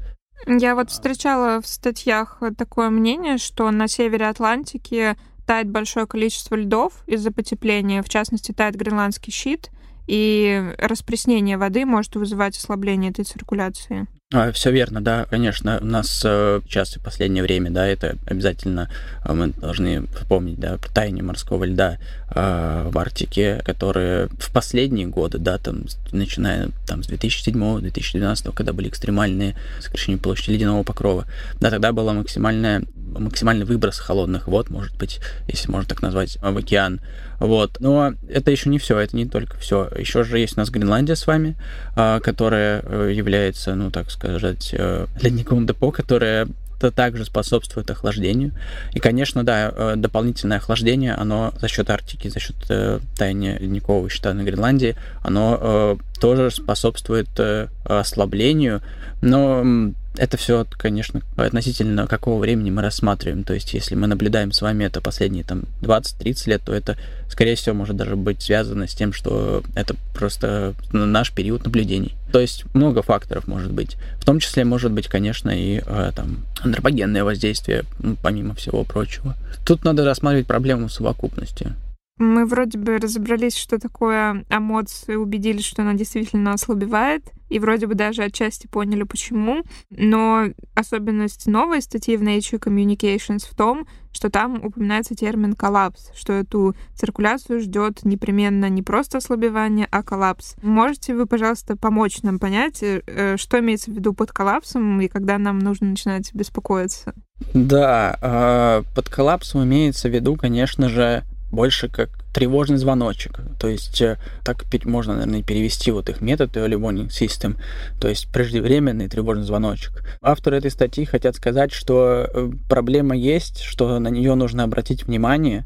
Я 0.47 0.73
вот 0.73 0.89
встречала 0.89 1.61
в 1.61 1.67
статьях 1.67 2.41
такое 2.57 2.89
мнение, 2.89 3.37
что 3.37 3.69
на 3.71 3.87
севере 3.87 4.27
Атлантики 4.27 5.15
тает 5.45 5.69
большое 5.69 6.07
количество 6.07 6.55
льдов 6.55 7.03
из-за 7.07 7.31
потепления, 7.31 8.01
в 8.01 8.09
частности, 8.09 8.51
тает 8.51 8.75
гренландский 8.75 9.31
щит, 9.31 9.69
и 10.07 10.73
распреснение 10.77 11.57
воды 11.57 11.85
может 11.85 12.15
вызывать 12.15 12.57
ослабление 12.57 13.11
этой 13.11 13.23
циркуляции. 13.23 14.07
А, 14.33 14.53
Все 14.53 14.71
верно, 14.71 15.01
да, 15.01 15.25
конечно. 15.29 15.77
У 15.81 15.85
нас 15.85 16.21
э, 16.23 16.61
сейчас 16.65 16.95
в 16.95 17.03
последнее 17.03 17.43
время, 17.43 17.69
да, 17.69 17.85
это 17.85 18.15
обязательно 18.25 18.89
э, 19.25 19.33
мы 19.33 19.49
должны 19.49 20.07
вспомнить, 20.07 20.57
да, 20.57 20.77
таяние 20.93 21.23
морского 21.23 21.65
льда 21.65 21.97
э, 22.33 22.89
в 22.89 22.97
Арктике, 22.97 23.61
которые 23.65 24.27
в 24.39 24.53
последние 24.53 25.07
годы, 25.07 25.37
да, 25.37 25.57
там, 25.57 25.83
начиная 26.13 26.69
там, 26.87 27.03
с 27.03 27.09
2007-2012, 27.09 28.53
когда 28.55 28.71
были 28.71 28.87
экстремальные 28.87 29.57
сокращения 29.81 30.17
площади 30.17 30.51
ледяного 30.51 30.83
покрова, 30.83 31.25
да, 31.59 31.69
тогда 31.69 31.91
было 31.91 32.13
максимальное, 32.13 32.83
максимальный 33.17 33.65
выброс 33.65 33.99
холодных 33.99 34.47
вод, 34.47 34.69
может 34.69 34.95
быть, 34.97 35.19
если 35.47 35.69
можно 35.69 35.87
так 35.87 36.01
назвать, 36.01 36.37
в 36.41 36.57
океан. 36.57 37.01
Вот. 37.39 37.77
Но 37.79 38.13
это 38.29 38.51
еще 38.51 38.69
не 38.69 38.79
все, 38.79 38.97
это 38.99 39.15
не 39.15 39.25
только 39.25 39.57
все. 39.57 39.89
Еще 39.97 40.23
же 40.23 40.39
есть 40.39 40.57
у 40.57 40.59
нас 40.59 40.69
Гренландия 40.69 41.15
с 41.15 41.25
вами, 41.27 41.55
которая 41.95 43.09
является, 43.09 43.75
ну, 43.75 43.91
так 43.91 44.09
сказать, 44.11 44.21
сказать, 44.21 44.69
э, 44.73 45.07
ледниковым 45.21 45.65
депо, 45.65 45.91
которое 45.91 46.47
это 46.77 46.91
также 46.91 47.25
способствует 47.25 47.89
охлаждению. 47.91 48.53
И, 48.93 48.99
конечно, 48.99 49.43
да, 49.43 49.71
э, 49.73 49.93
дополнительное 49.97 50.57
охлаждение, 50.57 51.13
оно 51.13 51.53
за 51.59 51.67
счет 51.67 51.89
Арктики, 51.89 52.27
за 52.27 52.39
счет 52.39 52.55
э, 52.69 52.99
таяния 53.17 53.59
ледникового 53.59 54.09
щита 54.09 54.33
на 54.33 54.43
Гренландии, 54.43 54.95
оно 55.21 55.59
э, 55.61 55.95
тоже 56.19 56.49
способствует 56.49 57.29
э, 57.37 57.67
ослаблению. 57.83 58.81
Но 59.21 59.93
это 60.17 60.37
все, 60.37 60.65
конечно, 60.77 61.21
относительно 61.35 62.07
какого 62.07 62.39
времени 62.39 62.69
мы 62.69 62.81
рассматриваем. 62.81 63.43
То 63.43 63.53
есть, 63.53 63.73
если 63.73 63.95
мы 63.95 64.07
наблюдаем 64.07 64.51
с 64.51 64.61
вами 64.61 64.83
это 64.83 65.01
последние 65.01 65.43
там 65.43 65.63
20-30 65.81 66.49
лет, 66.49 66.61
то 66.65 66.73
это, 66.73 66.97
скорее 67.29 67.55
всего, 67.55 67.75
может 67.75 67.95
даже 67.95 68.15
быть 68.15 68.41
связано 68.41 68.87
с 68.87 68.93
тем, 68.93 69.13
что 69.13 69.63
это 69.75 69.95
просто 70.13 70.73
наш 70.91 71.31
период 71.31 71.63
наблюдений. 71.63 72.15
То 72.31 72.39
есть, 72.39 72.65
много 72.73 73.01
факторов 73.01 73.47
может 73.47 73.71
быть. 73.71 73.97
В 74.17 74.25
том 74.25 74.39
числе, 74.39 74.65
может 74.65 74.91
быть, 74.91 75.07
конечно, 75.07 75.49
и 75.49 75.81
э, 75.85 76.11
там 76.15 76.45
антропогенное 76.61 77.23
воздействие, 77.23 77.85
помимо 78.21 78.53
всего 78.55 78.83
прочего. 78.83 79.35
Тут 79.65 79.83
надо 79.83 80.05
рассматривать 80.05 80.47
проблему 80.47 80.89
совокупности. 80.89 81.73
Мы 82.17 82.45
вроде 82.45 82.77
бы 82.77 82.97
разобрались, 82.97 83.57
что 83.57 83.79
такое 83.79 84.45
АМОЦ, 84.49 85.05
и 85.07 85.15
убедились, 85.15 85.65
что 85.65 85.81
она 85.81 85.95
действительно 85.95 86.53
ослабевает, 86.53 87.23
и 87.51 87.59
вроде 87.59 87.85
бы 87.85 87.95
даже 87.95 88.23
отчасти 88.23 88.67
поняли, 88.67 89.03
почему. 89.03 89.63
Но 89.89 90.45
особенность 90.73 91.47
новой 91.47 91.81
статьи 91.81 92.15
в 92.15 92.23
Nature 92.23 92.59
Communications 92.59 93.45
в 93.49 93.55
том, 93.55 93.85
что 94.13 94.29
там 94.29 94.63
упоминается 94.63 95.15
термин 95.15 95.53
коллапс, 95.53 96.11
что 96.15 96.33
эту 96.33 96.75
циркуляцию 96.95 97.59
ждет 97.59 98.03
непременно 98.05 98.69
не 98.69 98.81
просто 98.81 99.17
ослабевание, 99.17 99.87
а 99.91 100.01
коллапс. 100.01 100.55
Можете 100.61 101.13
вы, 101.13 101.25
пожалуйста, 101.25 101.75
помочь 101.75 102.21
нам 102.21 102.39
понять, 102.39 102.81
э, 102.81 103.35
что 103.37 103.59
имеется 103.59 103.91
в 103.91 103.93
виду 103.95 104.13
под 104.13 104.31
коллапсом 104.31 105.01
и 105.01 105.09
когда 105.09 105.37
нам 105.37 105.59
нужно 105.59 105.87
начинать 105.87 106.33
беспокоиться? 106.33 107.13
Да, 107.53 108.17
а, 108.21 108.83
под 108.95 109.09
коллапсом 109.09 109.63
имеется 109.63 110.07
в 110.07 110.13
виду, 110.13 110.35
конечно 110.35 110.87
же, 110.87 111.23
больше 111.51 111.89
как 111.89 112.20
тревожный 112.33 112.77
звоночек. 112.77 113.39
То 113.59 113.67
есть 113.67 114.01
э, 114.01 114.17
так 114.43 114.65
можно, 114.85 115.13
наверное, 115.13 115.43
перевести 115.43 115.91
вот 115.91 116.09
их 116.09 116.21
метод 116.21 116.55
early 116.57 116.79
warning 116.79 117.09
system, 117.09 117.57
то 117.99 118.07
есть 118.07 118.27
преждевременный 118.31 119.07
тревожный 119.07 119.43
звоночек. 119.43 120.03
Авторы 120.21 120.57
этой 120.57 120.71
статьи 120.71 121.05
хотят 121.05 121.35
сказать, 121.35 121.71
что 121.71 122.27
э, 122.33 122.51
проблема 122.69 123.15
есть, 123.15 123.61
что 123.61 123.99
на 123.99 124.07
нее 124.07 124.35
нужно 124.35 124.63
обратить 124.63 125.03
внимание, 125.03 125.65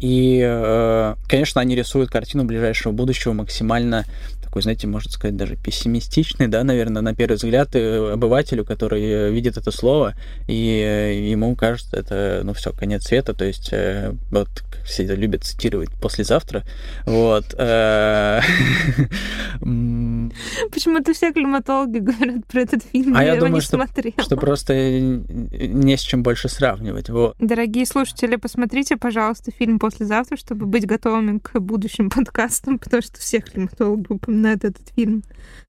и, 0.00 0.40
э, 0.44 1.14
конечно, 1.28 1.60
они 1.60 1.76
рисуют 1.76 2.10
картину 2.10 2.44
ближайшего 2.44 2.92
будущего 2.92 3.32
максимально 3.32 4.04
такой, 4.52 4.60
знаете, 4.60 4.86
можно 4.86 5.10
сказать, 5.10 5.34
даже 5.34 5.56
пессимистичный, 5.56 6.46
да, 6.46 6.62
наверное, 6.62 7.00
на 7.00 7.14
первый 7.14 7.36
взгляд, 7.36 7.74
э, 7.74 8.12
обывателю, 8.12 8.66
который 8.66 9.02
э, 9.02 9.30
видит 9.30 9.56
это 9.56 9.70
слово, 9.70 10.12
и 10.46 10.78
э, 10.78 11.30
ему 11.30 11.56
кажется, 11.56 11.96
это, 11.96 12.42
ну, 12.44 12.52
все, 12.52 12.70
конец 12.74 13.04
света, 13.04 13.32
то 13.32 13.46
есть, 13.46 13.72
вот, 14.30 14.48
все 14.84 15.06
любят 15.06 15.44
цитировать 15.44 15.88
послезавтра, 16.02 16.64
вот. 17.06 17.46
Почему-то 20.70 21.14
все 21.14 21.32
климатологи 21.32 22.00
говорят 22.00 22.46
про 22.46 22.60
этот 22.60 22.82
фильм, 22.82 23.16
а 23.16 23.24
я, 23.24 23.32
я 23.32 23.40
думаю, 23.40 23.54
не 23.54 23.60
что, 23.62 23.76
смотрела. 23.76 24.22
что 24.22 24.36
просто 24.36 24.74
не 25.00 25.96
с 25.96 26.00
чем 26.02 26.22
больше 26.22 26.50
сравнивать, 26.50 27.08
вот. 27.08 27.36
Дорогие 27.38 27.86
слушатели, 27.86 28.36
посмотрите, 28.36 28.98
пожалуйста, 28.98 29.50
фильм 29.50 29.78
«Послезавтра», 29.78 30.36
чтобы 30.36 30.66
быть 30.66 30.86
готовыми 30.86 31.38
к 31.38 31.58
будущим 31.58 32.10
подкастам, 32.14 32.78
потому 32.78 33.00
что 33.02 33.18
все 33.18 33.40
климатологи 33.40 34.08
упоминают 34.10 34.41
вспоминает 34.42 34.64
этот 34.64 34.88
фильм. 34.94 35.22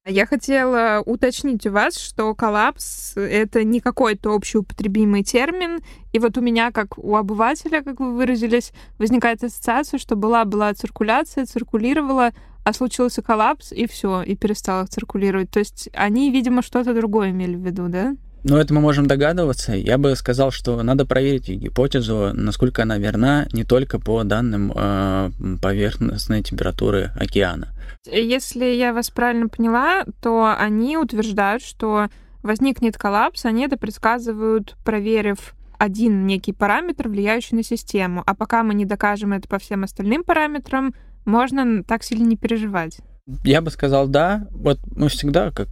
Я 0.06 0.26
хотела 0.26 1.02
уточнить 1.06 1.66
у 1.66 1.72
вас, 1.72 1.98
что 1.98 2.34
коллапс— 2.36 3.14
это 3.16 3.64
не 3.64 3.80
какой-то 3.80 4.34
общеупотребимый 4.34 5.24
термин, 5.24 5.80
и 6.12 6.20
вот 6.20 6.38
у 6.38 6.42
меня, 6.42 6.72
как 6.72 6.98
у 6.98 7.16
обывателя, 7.16 7.82
как 7.84 8.00
вы 8.00 8.14
выразились, 8.14 8.72
возникает 8.98 9.44
ассоциация, 9.44 9.98
что 9.98 10.16
была-была 10.16 10.74
циркуляция, 10.74 11.46
циркулировала, 11.46 12.32
а 12.66 12.74
случился 12.74 13.22
коллапс, 13.22 13.72
и 13.72 13.88
все, 13.88 14.22
и 14.24 14.36
перестала 14.36 14.86
циркулировать. 14.86 15.50
То 15.52 15.60
есть 15.60 15.90
они, 15.94 16.32
видимо, 16.32 16.62
что-то 16.62 16.94
другое 16.94 17.30
имели 17.30 17.56
в 17.56 17.66
виду, 17.66 17.88
да? 17.88 18.16
Ну, 18.44 18.58
это 18.58 18.74
мы 18.74 18.82
можем 18.82 19.08
догадываться. 19.08 19.74
Я 19.74 19.98
бы 19.98 20.16
сказал, 20.16 20.52
что 20.52 20.82
надо 20.84 21.06
проверить 21.06 21.48
гипотезу, 21.50 22.32
насколько 22.34 22.84
она 22.84 22.98
верна 22.98 23.48
не 23.54 23.64
только 23.64 24.00
по 24.00 24.24
данным 24.24 24.74
э, 24.76 25.32
поверхностной 25.62 26.44
температуры 26.44 27.12
океана. 27.16 27.70
Если 28.06 28.66
я 28.66 28.92
вас 28.92 29.10
правильно 29.10 29.48
поняла, 29.48 30.04
то 30.22 30.54
они 30.58 30.98
утверждают, 30.98 31.64
что 31.64 32.10
возникнет 32.42 32.98
коллапс, 32.98 33.46
они 33.46 33.64
это 33.66 33.78
предсказывают, 33.78 34.76
проверив 34.84 35.54
один 35.78 36.28
некий 36.28 36.52
параметр, 36.52 37.08
влияющий 37.08 37.56
на 37.56 37.64
систему. 37.64 38.24
А 38.26 38.36
пока 38.36 38.64
мы 38.64 38.74
не 38.74 38.86
докажем 38.86 39.34
это 39.34 39.48
по 39.48 39.58
всем 39.58 39.84
остальным 39.84 40.24
параметрам, 40.24 40.94
можно 41.26 41.84
так 41.84 42.04
сильно 42.04 42.26
не 42.26 42.36
переживать. 42.36 43.00
Я 43.46 43.62
бы 43.62 43.72
сказал, 43.72 44.08
да. 44.08 44.48
Вот 44.52 44.80
мы 44.96 45.08
всегда, 45.08 45.52
как 45.52 45.70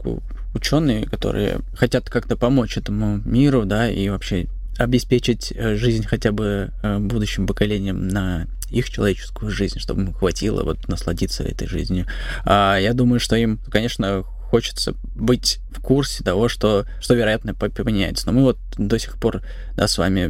ученые, 0.54 1.06
которые 1.06 1.60
хотят 1.74 2.10
как-то 2.10 2.36
помочь 2.36 2.78
этому 2.78 3.22
миру, 3.26 3.66
да, 3.66 3.90
и 3.90 4.10
вообще 4.10 4.48
обеспечить 4.78 5.54
э, 5.56 5.76
жизнь 5.76 6.06
хотя 6.06 6.32
бы 6.32 6.72
э, 6.82 6.98
будущим 6.98 7.46
поколениям 7.48 8.08
на 8.08 8.48
их 8.70 8.90
человеческую 8.90 9.52
жизнь, 9.52 9.80
чтобы 9.80 10.02
им 10.02 10.14
хватило 10.14 10.64
вот 10.64 10.88
насладиться 10.88 11.44
этой 11.44 11.68
жизнью. 11.68 12.08
А 12.46 12.78
я 12.78 12.94
думаю, 12.94 13.20
что 13.20 13.36
им, 13.36 13.60
конечно, 13.70 14.24
хочется 14.52 14.94
быть 15.16 15.60
в 15.72 15.80
курсе 15.82 16.24
того, 16.24 16.50
что, 16.50 16.86
что 17.00 17.14
вероятно 17.14 17.54
поменяется. 17.54 18.28
Но 18.28 18.34
мы 18.34 18.42
вот 18.44 18.58
до 18.78 19.00
сих 19.00 19.18
пор 19.18 19.42
да, 19.76 19.88
с 19.88 19.98
вами 19.98 20.28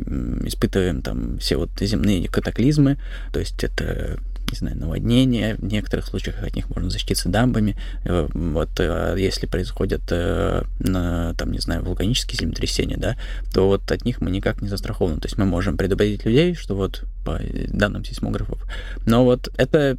испытываем 0.48 1.02
там 1.02 1.40
все 1.40 1.58
вот 1.58 1.72
земные 1.80 2.28
катаклизмы, 2.28 3.00
то 3.34 3.40
есть 3.40 3.64
это 3.64 4.20
не 4.52 4.58
знаю, 4.58 4.78
наводнения, 4.78 5.56
в 5.56 5.64
некоторых 5.64 6.06
случаях 6.06 6.44
от 6.44 6.56
них 6.56 6.70
можно 6.70 6.90
защититься 6.90 7.30
дамбами. 7.30 7.78
Э, 8.06 8.28
вот 8.34 8.80
э, 8.80 9.16
если 9.18 9.46
происходят, 9.46 10.02
э, 10.10 10.64
там, 10.80 11.52
не 11.52 11.60
знаю, 11.60 11.84
вулканические 11.84 12.38
землетрясения, 12.38 12.98
да, 12.98 13.16
то 13.54 13.68
вот 13.68 13.92
от 13.92 14.06
них 14.06 14.22
мы 14.22 14.32
никак 14.32 14.62
не 14.62 14.68
застрахованы. 14.68 15.20
То 15.20 15.28
есть 15.28 15.38
мы 15.38 15.46
можем 15.46 15.78
предупредить 15.78 16.26
людей, 16.26 16.56
что 16.56 16.76
вот 16.76 17.04
по 17.26 17.40
данным 17.68 18.04
сейсмографов. 18.04 18.64
Но 19.06 19.24
вот 19.24 19.50
это 19.58 19.98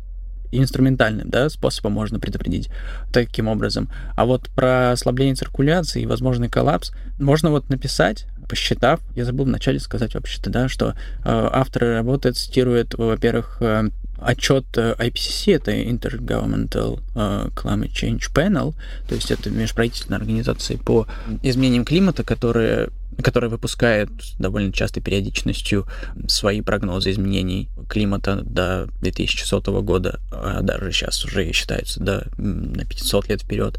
инструментальным 0.52 1.30
да, 1.30 1.48
способом 1.48 1.92
можно 1.92 2.20
предупредить 2.20 2.68
таким 3.12 3.48
образом. 3.48 3.90
А 4.14 4.26
вот 4.26 4.50
про 4.50 4.92
ослабление 4.92 5.34
циркуляции 5.34 6.02
и 6.02 6.06
возможный 6.06 6.48
коллапс 6.48 6.92
можно 7.18 7.50
вот 7.50 7.70
написать, 7.70 8.26
посчитав, 8.52 9.00
я 9.16 9.24
забыл 9.24 9.46
вначале 9.46 9.80
сказать 9.80 10.12
вообще-то, 10.14 10.50
да, 10.50 10.68
что 10.68 10.88
э, 10.88 10.92
авторы 11.24 11.94
работы 11.94 12.32
цитируют, 12.32 12.94
во-первых, 12.98 13.56
э, 13.62 13.88
отчет 14.20 14.66
э, 14.76 14.94
IPCC, 14.98 15.56
это 15.56 15.72
Intergovernmental 15.72 17.00
Climate 17.14 17.92
Change 17.94 18.24
Panel, 18.34 18.74
то 19.08 19.14
есть 19.14 19.30
это 19.30 19.48
межправительственная 19.48 20.20
организация 20.20 20.76
по 20.76 21.06
изменениям 21.42 21.86
климата, 21.86 22.24
которая 22.24 22.90
которая 23.22 23.50
выпускает 23.50 24.08
довольно 24.38 24.72
частой 24.72 25.02
периодичностью 25.02 25.86
свои 26.28 26.62
прогнозы 26.62 27.10
изменений 27.10 27.68
климата 27.88 28.42
до 28.42 28.88
2100 29.00 29.82
года, 29.82 30.20
а 30.30 30.62
даже 30.62 30.92
сейчас 30.92 31.24
уже 31.24 31.52
считается 31.52 32.00
до, 32.00 32.26
на 32.38 32.84
500 32.84 33.28
лет 33.28 33.42
вперед. 33.42 33.78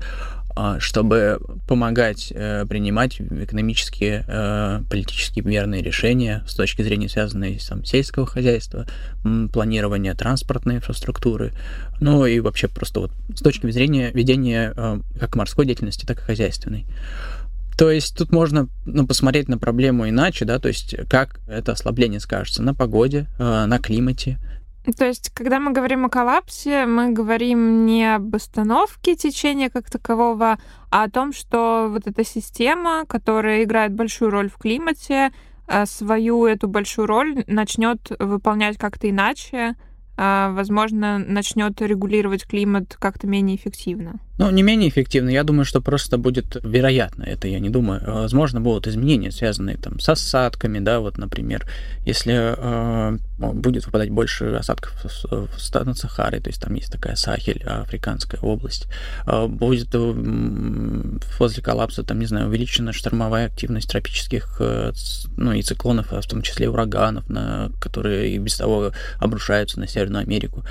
А, 0.55 0.79
чтобы 0.79 1.39
помогать 1.67 2.31
э, 2.33 2.65
принимать 2.67 3.19
экономические, 3.19 4.23
э, 4.27 4.81
политически 4.87 5.39
верные 5.39 5.81
решения 5.81 6.43
с 6.47 6.53
точки 6.53 6.83
зрения 6.83 7.09
связанной 7.09 7.59
там, 7.67 7.83
сельского 7.83 8.27
хозяйства, 8.27 8.85
планирования 9.51 10.13
транспортной 10.13 10.75
инфраструктуры, 10.75 11.53
ну 11.99 12.27
и 12.27 12.39
вообще 12.39 12.67
просто 12.67 12.99
вот 12.99 13.11
с 13.33 13.41
точки 13.41 13.69
зрения 13.71 14.11
ведения 14.11 14.73
э, 14.75 14.99
как 15.19 15.35
морской 15.35 15.65
деятельности, 15.65 16.05
так 16.05 16.19
и 16.19 16.21
хозяйственной. 16.21 16.85
То 17.75 17.89
есть 17.89 18.15
тут 18.15 18.31
можно 18.31 18.67
ну, 18.85 19.07
посмотреть 19.07 19.47
на 19.47 19.57
проблему 19.57 20.07
иначе, 20.07 20.45
да, 20.45 20.59
то 20.59 20.67
есть 20.67 20.95
как 21.09 21.39
это 21.47 21.71
ослабление 21.71 22.19
скажется 22.19 22.61
на 22.61 22.75
погоде, 22.75 23.25
на 23.39 23.79
климате, 23.79 24.37
то 24.91 25.05
есть, 25.05 25.29
когда 25.29 25.59
мы 25.59 25.71
говорим 25.71 26.05
о 26.05 26.09
коллапсе, 26.09 26.85
мы 26.85 27.11
говорим 27.11 27.85
не 27.85 28.15
об 28.15 28.35
остановке 28.35 29.15
течения 29.15 29.69
как 29.69 29.89
такового, 29.89 30.59
а 30.91 31.03
о 31.03 31.09
том, 31.09 31.31
что 31.31 31.87
вот 31.89 32.05
эта 32.05 32.25
система, 32.25 33.05
которая 33.07 33.63
играет 33.63 33.93
большую 33.93 34.29
роль 34.31 34.49
в 34.49 34.57
климате, 34.57 35.31
э, 35.67 35.85
свою 35.85 36.45
эту 36.45 36.67
большую 36.67 37.07
роль 37.07 37.45
начнет 37.47 38.11
выполнять 38.19 38.77
как-то 38.77 39.09
иначе, 39.09 39.75
а, 40.15 40.51
возможно, 40.51 41.17
начнет 41.17 41.81
регулировать 41.81 42.45
климат 42.45 42.97
как-то 42.99 43.25
менее 43.25 43.55
эффективно. 43.55 44.19
Ну, 44.39 44.49
не 44.49 44.63
менее 44.63 44.89
эффективно. 44.89 45.29
Я 45.29 45.43
думаю, 45.43 45.63
что 45.63 45.79
просто 45.79 46.17
будет 46.17 46.57
вероятно, 46.63 47.23
это 47.23 47.47
я 47.47 47.59
не 47.59 47.69
думаю. 47.69 48.01
Возможно, 48.05 48.61
будут 48.61 48.87
изменения, 48.87 49.31
связанные 49.31 49.77
там 49.77 49.99
с 49.99 50.09
осадками, 50.09 50.79
да, 50.79 51.01
вот, 51.01 51.19
например, 51.19 51.67
если 52.03 52.55
э, 52.57 53.17
будет 53.37 53.85
выпадать 53.85 54.09
больше 54.09 54.45
осадков 54.55 54.93
в, 55.03 55.47
в 55.55 55.61
стан 55.61 55.93
Сахары, 55.93 56.39
то 56.39 56.49
есть 56.49 56.59
там 56.59 56.73
есть 56.73 56.91
такая 56.91 57.15
Сахель, 57.15 57.61
африканская 57.63 58.41
область, 58.41 58.87
э, 59.27 59.45
будет 59.45 59.89
э, 59.93 61.19
возле 61.37 61.61
коллапса, 61.61 62.03
там, 62.03 62.19
не 62.19 62.25
знаю, 62.25 62.47
увеличена 62.47 62.91
штормовая 62.91 63.45
активность 63.45 63.89
тропических, 63.89 64.57
э, 64.59 64.93
ну, 65.37 65.53
и 65.53 65.61
циклонов, 65.61 66.11
а 66.11 66.21
в 66.21 66.25
том 66.25 66.41
числе 66.41 66.69
ураганов, 66.69 67.29
на, 67.29 67.69
которые 67.79 68.33
и 68.33 68.39
без 68.39 68.57
того 68.57 68.93
обрушаются 69.19 69.79
на 69.79 69.87
Северную 69.87 70.23
Америку. 70.23 70.65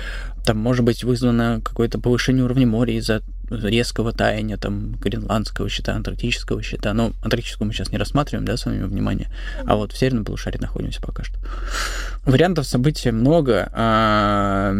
Там 0.45 0.57
может 0.57 0.83
быть 0.83 1.05
вызвано 1.05 1.61
какое-то 1.63 1.97
повышение 1.97 2.43
уровня 2.43 2.67
моря 2.67 2.93
из-за 2.95 3.21
резкого 3.49 4.13
таяния 4.13 4.57
там 4.57 4.93
гренландского 4.93 5.69
щита, 5.69 5.93
антарктического 5.95 6.61
щита. 6.61 6.93
Ну, 6.93 7.13
антарктического 7.21 7.65
мы 7.65 7.73
сейчас 7.73 7.91
не 7.91 7.97
рассматриваем, 7.97 8.45
да, 8.45 8.57
с 8.57 8.65
вами 8.65 8.83
внимание. 8.83 9.29
А 9.65 9.75
вот 9.75 9.91
в 9.91 9.97
северном 9.97 10.25
полушарии 10.25 10.59
находимся 10.59 11.01
пока 11.01 11.23
что. 11.23 11.37
Вариантов 12.25 12.65
события 12.65 13.11
много. 13.11 13.69
А, 13.73 14.73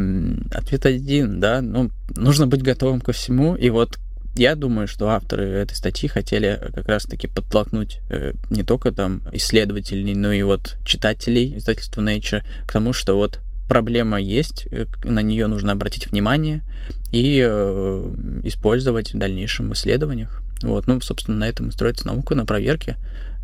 ответ 0.52 0.86
один, 0.86 1.40
да. 1.40 1.62
Ну, 1.62 1.92
нужно 2.16 2.48
быть 2.48 2.64
готовым 2.64 3.02
ко 3.02 3.12
всему. 3.12 3.56
И 3.56 3.70
вот 3.70 4.00
я 4.36 4.56
думаю, 4.56 4.88
что 4.88 5.10
авторы 5.10 5.44
этой 5.44 5.76
статьи 5.76 6.10
хотели 6.10 6.60
как 6.74 6.88
раз-таки 6.88 7.28
подтолкнуть 7.28 8.00
э, 8.10 8.34
не 8.50 8.64
только 8.64 8.92
там 8.92 9.22
исследователей, 9.32 10.16
но 10.16 10.32
и 10.32 10.42
вот 10.42 10.78
читателей 10.86 11.58
издательства 11.58 12.02
Nature 12.02 12.42
к 12.66 12.72
тому, 12.72 12.94
что 12.94 13.16
вот 13.16 13.40
проблема 13.68 14.20
есть, 14.20 14.68
э, 14.72 14.86
на 15.04 15.22
нее 15.22 15.48
нужно 15.48 15.72
обратить 15.72 16.08
внимание 16.08 16.64
и 17.12 17.44
э, 17.46 18.16
использовать 18.44 19.14
в 19.14 19.18
дальнейшем 19.18 19.74
исследованиях. 19.74 20.42
Вот, 20.62 20.88
ну, 20.88 21.00
собственно, 21.02 21.38
на 21.38 21.48
этом 21.48 21.70
и 21.70 21.72
строится 21.72 22.08
наука, 22.08 22.36
на 22.36 22.46
проверке 22.46 22.98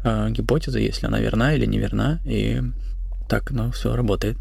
э, 0.03 0.29
гипотезы, 0.31 0.79
если 0.79 1.05
она 1.05 1.19
верна 1.19 1.53
или 1.53 1.65
не 1.65 1.79
верна, 1.79 2.19
и 2.25 2.61
так, 3.27 3.51
ну, 3.51 3.71
все 3.71 3.95
работает. 3.95 4.37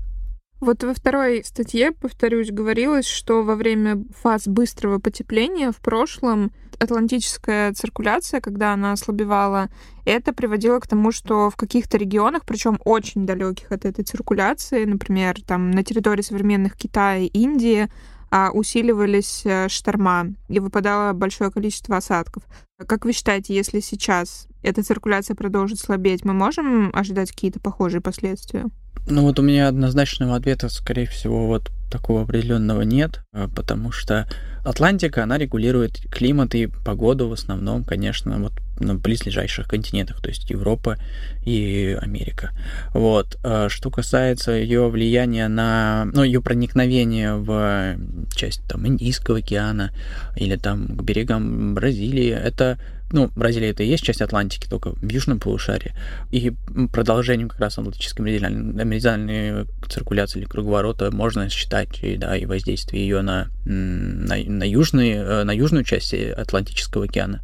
Вот 0.60 0.82
во 0.82 0.92
второй 0.92 1.44
статье, 1.44 1.92
повторюсь, 1.92 2.50
говорилось, 2.50 3.06
что 3.06 3.44
во 3.44 3.54
время 3.54 4.04
фаз 4.20 4.48
быстрого 4.48 4.98
потепления 4.98 5.70
в 5.70 5.76
прошлом 5.76 6.50
атлантическая 6.80 7.72
циркуляция, 7.72 8.40
когда 8.40 8.72
она 8.72 8.92
ослабевала, 8.92 9.68
это 10.04 10.32
приводило 10.32 10.80
к 10.80 10.88
тому, 10.88 11.12
что 11.12 11.50
в 11.50 11.56
каких-то 11.56 11.96
регионах, 11.96 12.42
причем 12.44 12.80
очень 12.84 13.24
далеких 13.24 13.70
от 13.70 13.84
этой 13.84 14.04
циркуляции, 14.04 14.84
например, 14.84 15.40
там 15.42 15.70
на 15.70 15.84
территории 15.84 16.22
современных 16.22 16.76
Китая 16.76 17.18
и 17.18 17.26
Индии, 17.26 17.88
а, 18.30 18.50
усиливались 18.52 19.42
э, 19.46 19.68
шторма 19.68 20.34
и 20.48 20.60
выпадало 20.60 21.14
большое 21.14 21.50
количество 21.50 21.96
осадков. 21.96 22.42
Как 22.86 23.04
вы 23.04 23.12
считаете, 23.12 23.54
если 23.54 23.80
сейчас 23.80 24.48
эта 24.62 24.82
циркуляция 24.82 25.34
продолжит 25.34 25.78
слабеть, 25.78 26.24
мы 26.24 26.34
можем 26.34 26.90
ожидать 26.94 27.30
какие-то 27.30 27.60
похожие 27.60 28.00
последствия? 28.00 28.66
Ну 29.10 29.22
вот 29.22 29.38
у 29.38 29.42
меня 29.42 29.68
однозначного 29.68 30.36
ответа, 30.36 30.68
скорее 30.68 31.06
всего, 31.06 31.46
вот 31.46 31.70
такого 31.90 32.22
определенного 32.22 32.82
нет, 32.82 33.22
а, 33.32 33.48
потому 33.48 33.90
что 33.90 34.28
Атлантика, 34.64 35.22
она 35.22 35.38
регулирует 35.38 35.98
климат 36.10 36.54
и 36.54 36.66
погоду 36.66 37.28
в 37.28 37.32
основном, 37.32 37.84
конечно, 37.84 38.38
вот 38.38 38.52
на 38.78 38.94
близлежащих 38.94 39.66
континентах, 39.66 40.20
то 40.20 40.28
есть 40.28 40.50
Европа 40.50 40.98
и 41.44 41.96
Америка. 42.00 42.50
Вот. 42.92 43.38
А 43.42 43.68
что 43.70 43.90
касается 43.90 44.52
ее 44.52 44.88
влияния 44.88 45.48
на, 45.48 46.04
ну, 46.12 46.22
ее 46.22 46.42
проникновения 46.42 47.34
в 47.34 47.96
часть 48.34 48.62
там 48.68 48.86
Индийского 48.86 49.38
океана 49.38 49.90
или 50.36 50.56
там 50.56 50.86
к 50.86 51.02
берегам 51.02 51.74
Бразилии, 51.74 52.30
это 52.30 52.78
ну, 53.12 53.30
Бразилия 53.34 53.70
это 53.70 53.82
и 53.82 53.86
есть 53.86 54.04
часть 54.04 54.20
Атлантики, 54.20 54.68
только 54.68 54.90
в 54.90 55.08
южном 55.08 55.40
полушарии. 55.40 55.94
И 56.30 56.52
продолжением 56.92 57.48
как 57.48 57.60
раз 57.60 57.78
атлантической 57.78 58.24
меридиальной, 58.24 58.84
меридиальной 58.84 59.66
циркуляции 59.88 60.40
или 60.40 60.46
круговорота 60.46 61.10
можно 61.10 61.48
считать 61.48 62.02
и, 62.02 62.16
да, 62.16 62.36
и 62.36 62.46
воздействие 62.46 63.02
ее 63.02 63.22
на, 63.22 63.48
на, 63.64 64.36
на, 64.36 64.64
южный, 64.64 65.10
э, 65.10 65.44
на 65.44 65.52
южную 65.52 65.84
часть 65.84 66.12
Атлантического 66.14 67.04
океана. 67.04 67.42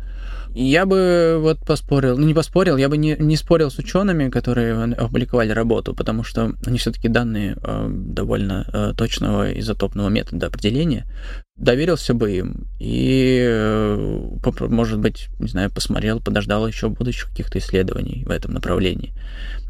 Я 0.54 0.86
бы 0.86 1.38
вот 1.40 1.58
поспорил, 1.66 2.16
ну 2.16 2.26
не 2.26 2.34
поспорил, 2.34 2.76
я 2.76 2.88
бы 2.88 2.96
не, 2.96 3.16
не 3.18 3.36
спорил 3.36 3.72
с 3.72 3.78
учеными, 3.78 4.30
которые 4.30 4.84
опубликовали 4.94 5.50
работу, 5.50 5.94
потому 5.94 6.22
что 6.22 6.52
они 6.64 6.78
все-таки 6.78 7.08
данные 7.08 7.56
э, 7.60 7.88
довольно 7.90 8.64
э, 8.72 8.94
точного 8.96 9.58
изотопного 9.58 10.08
метода 10.10 10.46
определения. 10.46 11.06
Доверился 11.56 12.14
бы 12.14 12.32
им 12.32 12.66
и, 12.80 13.38
э, 13.40 14.38
может 14.68 14.98
быть, 14.98 15.28
не 15.38 15.46
знаю, 15.46 15.70
посмотрел, 15.70 16.20
подождал 16.20 16.66
еще 16.66 16.88
будущих 16.88 17.28
каких-то 17.28 17.58
исследований 17.58 18.24
в 18.26 18.30
этом 18.30 18.52
направлении. 18.52 19.14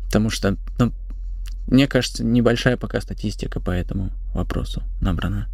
Потому 0.07 0.31
что, 0.31 0.57
ну, 0.79 0.93
мне 1.67 1.87
кажется, 1.87 2.25
небольшая 2.25 2.77
пока 2.79 3.01
статистика 3.01 3.61
по 3.61 3.71
этому 3.71 4.11
вопросу 4.35 4.83
набрана. 5.01 5.49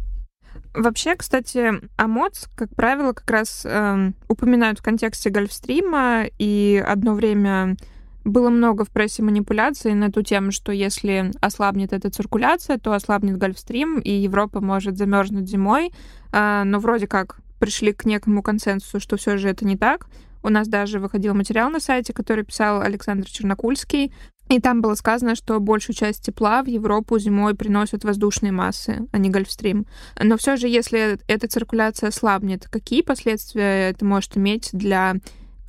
Вообще, 0.73 1.15
кстати, 1.15 1.71
АМОЦ, 1.97 2.49
как 2.55 2.73
правило, 2.75 3.11
как 3.11 3.29
раз 3.29 3.65
э, 3.65 4.11
упоминают 4.29 4.79
в 4.79 4.83
контексте 4.83 5.29
Гольфстрима, 5.29 6.25
и 6.37 6.81
одно 6.85 7.13
время 7.13 7.75
было 8.23 8.49
много 8.49 8.85
в 8.85 8.89
прессе 8.89 9.23
манипуляций 9.23 9.93
на 9.93 10.11
ту 10.11 10.21
тему, 10.21 10.51
что 10.51 10.71
если 10.71 11.31
ослабнет 11.41 11.93
эта 11.93 12.09
циркуляция, 12.09 12.77
то 12.77 12.93
ослабнет 12.93 13.37
Гольфстрим, 13.37 13.99
и 13.99 14.11
Европа 14.11 14.61
может 14.61 14.97
замерзнуть 14.97 15.49
зимой. 15.49 15.91
Э, 16.31 16.63
но 16.63 16.79
вроде 16.79 17.07
как 17.07 17.39
пришли 17.59 17.93
к 17.93 18.05
некому 18.05 18.41
консенсусу, 18.41 18.99
что 18.99 19.17
все 19.17 19.37
же 19.37 19.49
это 19.49 19.65
не 19.65 19.77
так. 19.77 20.07
У 20.43 20.49
нас 20.49 20.67
даже 20.67 20.99
выходил 20.99 21.33
материал 21.35 21.69
на 21.69 21.79
сайте, 21.79 22.13
который 22.13 22.43
писал 22.43 22.81
Александр 22.81 23.29
Чернокульский, 23.29 24.11
И 24.49 24.59
там 24.59 24.81
было 24.81 24.95
сказано, 24.95 25.35
что 25.35 25.59
большую 25.59 25.95
часть 25.95 26.25
тепла 26.25 26.61
в 26.61 26.67
Европу 26.67 27.17
зимой 27.19 27.55
приносят 27.55 28.03
воздушные 28.03 28.51
массы, 28.51 29.07
а 29.11 29.17
не 29.17 29.29
Гольфстрим. 29.29 29.85
Но 30.21 30.35
все 30.37 30.57
же, 30.57 30.67
если 30.67 31.19
эта 31.27 31.47
циркуляция 31.47 32.11
слабнет, 32.11 32.67
какие 32.69 33.01
последствия 33.01 33.91
это 33.91 34.03
может 34.03 34.35
иметь 34.35 34.69
для 34.73 35.15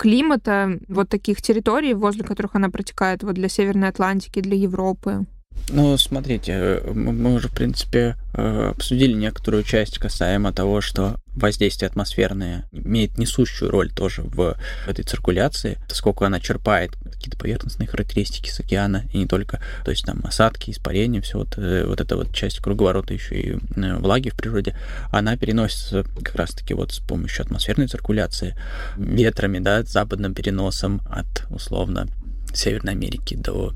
климата 0.03 0.79
вот 0.89 1.07
таких 1.07 1.41
территорий, 1.41 1.93
возле 1.93 2.25
которых 2.25 2.55
она 2.55 2.69
протекает, 2.69 3.23
вот 3.23 3.35
для 3.35 3.47
Северной 3.47 3.87
Атлантики, 3.87 4.41
для 4.41 4.57
Европы? 4.57 5.25
Ну, 5.69 5.97
смотрите, 5.97 6.51
э, 6.51 6.91
мы 6.93 7.33
уже, 7.35 7.47
в 7.47 7.53
принципе, 7.53 8.17
э, 8.33 8.71
обсудили 8.71 9.13
некоторую 9.13 9.63
часть 9.63 9.97
касаемо 9.97 10.51
того, 10.51 10.81
что 10.81 11.15
воздействие 11.33 11.87
атмосферное 11.87 12.67
имеет 12.71 13.17
несущую 13.17 13.71
роль 13.71 13.89
тоже 13.89 14.23
в 14.23 14.57
этой 14.87 15.03
циркуляции, 15.03 15.77
сколько 15.87 16.27
она 16.27 16.39
черпает 16.39 16.91
какие-то 16.97 17.37
поверхностные 17.37 17.87
характеристики 17.87 18.49
с 18.49 18.59
океана, 18.59 19.05
и 19.13 19.19
не 19.19 19.25
только, 19.25 19.61
то 19.85 19.91
есть 19.91 20.05
там 20.05 20.21
осадки, 20.25 20.69
испарения, 20.69 21.21
все 21.21 21.37
вот, 21.37 21.57
э, 21.57 21.85
вот 21.87 22.01
эта 22.01 22.17
вот 22.17 22.33
часть 22.35 22.59
круговорота 22.59 23.13
еще 23.13 23.39
и 23.39 23.57
влаги 23.75 24.29
в 24.29 24.35
природе, 24.35 24.77
она 25.11 25.37
переносится 25.37 26.03
как 26.03 26.35
раз-таки 26.35 26.73
вот 26.73 26.91
с 26.91 26.99
помощью 26.99 27.45
атмосферной 27.45 27.87
циркуляции, 27.87 28.55
ветрами, 28.97 29.59
да, 29.59 29.83
западным 29.83 30.33
переносом 30.33 31.01
от, 31.09 31.45
условно, 31.49 32.07
Северной 32.53 32.93
Америки 32.93 33.35
до 33.35 33.73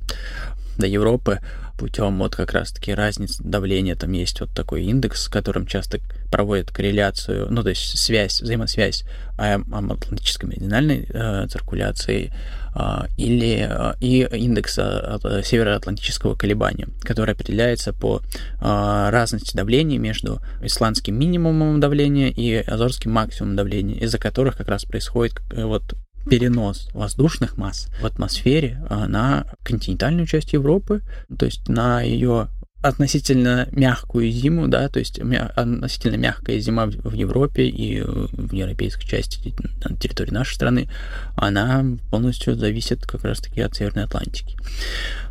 до 0.78 0.88
Европы 0.88 1.40
путем 1.78 2.18
вот 2.18 2.36
как 2.36 2.54
раз-таки 2.54 2.94
разницы 2.94 3.44
давления. 3.44 3.96
Там 3.96 4.12
есть 4.12 4.40
вот 4.42 4.50
такой 4.52 4.84
индекс, 4.84 5.24
с 5.24 5.28
которым 5.28 5.66
часто 5.68 6.00
проводят 6.32 6.72
корреляцию, 6.72 7.48
ну, 7.52 7.64
то 7.64 7.70
есть 7.70 7.98
связь, 7.98 8.42
взаимосвязь 8.42 9.04
атлантической 9.38 10.50
меридиональной 10.50 11.08
э, 11.10 11.48
циркуляции 11.48 12.34
э, 12.76 12.80
или 13.18 13.68
э, 13.70 13.94
и 14.02 14.28
индекс 14.32 14.78
э, 14.80 15.42
североатлантического 15.44 16.36
колебания, 16.36 16.88
который 17.02 17.34
определяется 17.34 17.94
по 17.94 18.20
э, 18.20 19.10
разности 19.10 19.56
давления 19.56 20.00
между 20.00 20.42
исландским 20.62 21.18
минимумом 21.18 21.80
давления 21.80 22.30
и 22.30 22.56
азорским 22.56 23.12
максимумом 23.12 23.56
давления, 23.56 23.96
из-за 23.96 24.18
которых 24.18 24.58
как 24.58 24.68
раз 24.68 24.86
происходит 24.86 25.36
э, 25.52 25.64
вот 25.64 25.96
перенос 26.30 26.90
воздушных 26.94 27.58
масс 27.58 27.88
в 28.02 28.06
атмосфере 28.06 28.84
а, 28.90 29.08
на 29.08 29.46
континентальную 29.64 30.28
часть 30.28 30.54
Европы, 30.54 31.02
то 31.38 31.46
есть 31.46 31.68
на 31.70 32.02
ее 32.02 32.48
относительно 32.82 33.68
мягкую 33.72 34.30
зиму, 34.32 34.68
да, 34.68 34.88
то 34.88 35.00
есть 35.00 35.20
относительно 35.20 36.16
мягкая 36.16 36.60
зима 36.60 36.86
в 36.86 37.14
Европе 37.14 37.68
и 37.68 38.02
в 38.02 38.54
европейской 38.54 39.08
части 39.08 39.54
на 39.84 39.96
территории 39.96 40.32
нашей 40.32 40.54
страны, 40.54 40.90
она 41.36 41.84
полностью 42.12 42.56
зависит 42.56 43.06
как 43.06 43.24
раз-таки 43.24 43.62
от 43.62 43.76
Северной 43.76 44.06
Атлантики. 44.06 44.56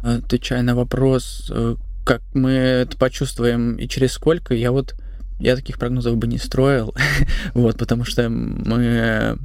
Отвечая 0.02 0.62
на 0.62 0.74
вопрос, 0.74 1.50
э, 1.50 1.76
как 2.04 2.22
мы 2.34 2.50
это 2.50 2.96
почувствуем 2.96 3.76
и 3.76 3.88
через 3.88 4.12
сколько, 4.12 4.54
я 4.54 4.72
вот 4.72 4.94
я 5.38 5.54
таких 5.54 5.78
прогнозов 5.78 6.16
бы 6.16 6.26
не 6.26 6.38
строил, 6.38 6.94
вот, 7.54 7.78
потому 7.78 8.04
что 8.04 8.28
мы 8.28 9.38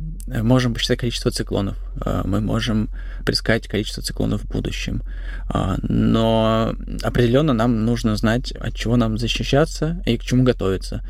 можем 0.44 0.74
посчитать 0.74 1.00
количество 1.00 1.32
циклонов, 1.32 1.78
э, 2.06 2.22
мы 2.26 2.42
можем 2.42 2.90
предсказать 3.26 3.68
количество 3.68 4.04
циклонов 4.04 4.42
в 4.42 4.50
будущем. 4.50 5.02
А, 5.50 5.78
но 5.82 6.74
определенно 7.04 7.54
нам 7.54 7.86
нужно 7.86 8.16
знать, 8.16 8.52
от 8.52 8.76
чего 8.76 8.98
нам 8.98 9.18
защищаться 9.18 10.02
и 10.06 10.18
к 10.18 10.22
чему 10.22 10.44
готовиться. 10.44 11.04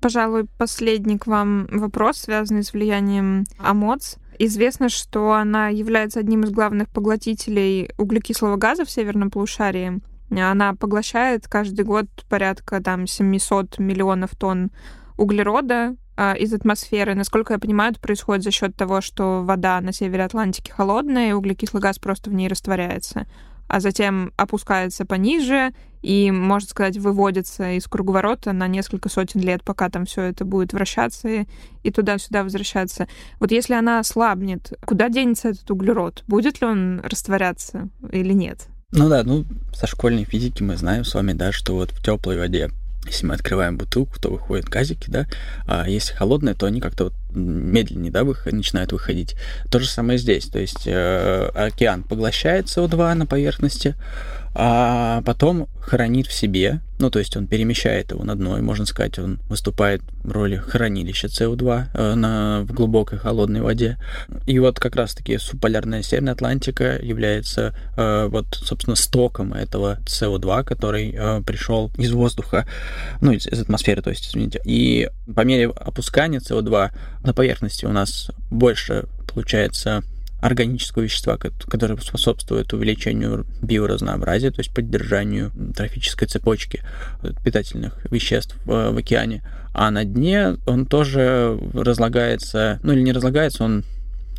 Пожалуй, 0.00 0.46
последний 0.58 1.18
к 1.18 1.26
вам 1.26 1.68
вопрос, 1.70 2.18
связанный 2.18 2.64
с 2.64 2.72
влиянием 2.72 3.44
АМОЦ. 3.58 4.16
Известно, 4.38 4.88
что 4.88 5.32
она 5.32 5.68
является 5.68 6.18
одним 6.18 6.42
из 6.42 6.50
главных 6.50 6.88
поглотителей 6.88 7.90
углекислого 7.98 8.56
газа 8.56 8.84
в 8.84 8.90
северном 8.90 9.30
полушарии. 9.30 10.00
Она 10.30 10.74
поглощает 10.74 11.46
каждый 11.46 11.84
год 11.84 12.06
порядка 12.28 12.82
там 12.82 13.06
700 13.06 13.78
миллионов 13.78 14.30
тонн 14.34 14.70
углерода, 15.16 15.94
а, 16.16 16.34
из 16.34 16.52
атмосферы. 16.52 17.14
Насколько 17.14 17.54
я 17.54 17.58
понимаю, 17.58 17.92
это 17.92 18.00
происходит 18.00 18.44
за 18.44 18.50
счет 18.50 18.76
того, 18.76 19.00
что 19.00 19.42
вода 19.42 19.80
на 19.80 19.92
севере 19.92 20.24
Атлантики 20.24 20.70
холодная, 20.70 21.30
и 21.30 21.32
углекислый 21.32 21.82
газ 21.82 21.98
просто 21.98 22.30
в 22.30 22.34
ней 22.34 22.48
растворяется, 22.48 23.26
а 23.68 23.80
затем 23.80 24.32
опускается 24.36 25.06
пониже 25.06 25.72
и, 26.02 26.30
можно 26.30 26.68
сказать, 26.68 26.98
выводится 26.98 27.72
из 27.72 27.86
круговорота 27.86 28.52
на 28.52 28.66
несколько 28.66 29.08
сотен 29.08 29.40
лет, 29.40 29.62
пока 29.64 29.88
там 29.88 30.04
все 30.04 30.22
это 30.22 30.44
будет 30.44 30.72
вращаться 30.72 31.28
и, 31.28 31.46
и 31.82 31.90
туда-сюда 31.90 32.42
возвращаться. 32.42 33.06
Вот 33.38 33.52
если 33.52 33.74
она 33.74 34.00
ослабнет, 34.00 34.72
куда 34.84 35.08
денется 35.08 35.50
этот 35.50 35.70
углерод? 35.70 36.24
Будет 36.26 36.60
ли 36.60 36.66
он 36.66 37.00
растворяться 37.00 37.88
или 38.10 38.32
нет? 38.32 38.66
Ну 38.90 39.08
да, 39.08 39.22
ну, 39.24 39.46
со 39.72 39.86
школьной 39.86 40.24
физики 40.24 40.62
мы 40.62 40.76
знаем 40.76 41.04
с 41.04 41.14
вами, 41.14 41.32
да, 41.32 41.52
что 41.52 41.74
вот 41.74 41.92
в 41.92 42.04
теплой 42.04 42.36
воде 42.36 42.70
если 43.06 43.26
мы 43.26 43.34
открываем 43.34 43.76
бутылку, 43.76 44.20
то 44.20 44.30
выходят 44.30 44.68
газики, 44.68 45.10
да, 45.10 45.26
а 45.66 45.88
если 45.88 46.14
холодные, 46.14 46.54
то 46.54 46.66
они 46.66 46.80
как-то 46.80 47.04
вот 47.04 47.14
медленнее, 47.30 48.12
да, 48.12 48.24
выход, 48.24 48.52
начинают 48.52 48.92
выходить. 48.92 49.34
То 49.70 49.80
же 49.80 49.88
самое 49.88 50.18
здесь, 50.18 50.46
то 50.46 50.58
есть 50.58 50.86
э, 50.86 51.50
океан 51.54 52.04
поглощает 52.04 52.66
СО2 52.66 53.14
на 53.14 53.26
поверхности, 53.26 53.96
а 54.54 55.22
потом 55.22 55.68
хранит 55.80 56.26
в 56.26 56.32
себе, 56.32 56.80
ну, 56.98 57.10
то 57.10 57.18
есть 57.18 57.36
он 57.36 57.46
перемещает 57.46 58.12
его 58.12 58.22
на 58.22 58.36
дно, 58.36 58.58
и, 58.58 58.60
можно 58.60 58.86
сказать, 58.86 59.18
он 59.18 59.40
выступает 59.48 60.02
в 60.22 60.30
роли 60.30 60.56
хранилища 60.56 61.26
СО2 61.28 61.84
э, 61.92 62.14
на, 62.14 62.62
в 62.62 62.72
глубокой 62.72 63.18
холодной 63.18 63.62
воде. 63.62 63.98
И 64.46 64.58
вот 64.58 64.78
как 64.78 64.94
раз-таки 64.94 65.38
субполярная 65.38 66.02
Северная 66.02 66.34
Атлантика 66.34 66.98
является 67.02 67.74
э, 67.96 68.28
вот, 68.30 68.46
собственно, 68.54 68.94
стоком 68.94 69.54
этого 69.54 69.98
СО2, 70.06 70.64
который 70.64 71.14
э, 71.16 71.42
пришел 71.42 71.90
из 71.96 72.12
воздуха, 72.12 72.66
ну, 73.20 73.32
из, 73.32 73.46
из 73.46 73.60
атмосферы, 73.60 74.02
то 74.02 74.10
есть, 74.10 74.28
извините. 74.28 74.60
И 74.64 75.08
по 75.34 75.40
мере 75.40 75.68
опускания 75.68 76.40
СО2 76.40 76.90
на 77.24 77.34
поверхности 77.34 77.86
у 77.86 77.92
нас 77.92 78.30
больше 78.50 79.06
получается 79.32 80.02
органического 80.42 81.04
вещества, 81.04 81.38
которое 81.38 81.96
способствует 81.98 82.72
увеличению 82.72 83.46
биоразнообразия, 83.62 84.50
то 84.50 84.60
есть 84.60 84.74
поддержанию 84.74 85.52
трофической 85.74 86.26
цепочки 86.26 86.82
питательных 87.44 88.04
веществ 88.10 88.56
в, 88.64 88.98
океане. 88.98 89.42
А 89.72 89.90
на 89.92 90.04
дне 90.04 90.56
он 90.66 90.86
тоже 90.86 91.58
разлагается, 91.72 92.80
ну 92.82 92.92
или 92.92 93.02
не 93.02 93.12
разлагается, 93.12 93.62
он 93.62 93.84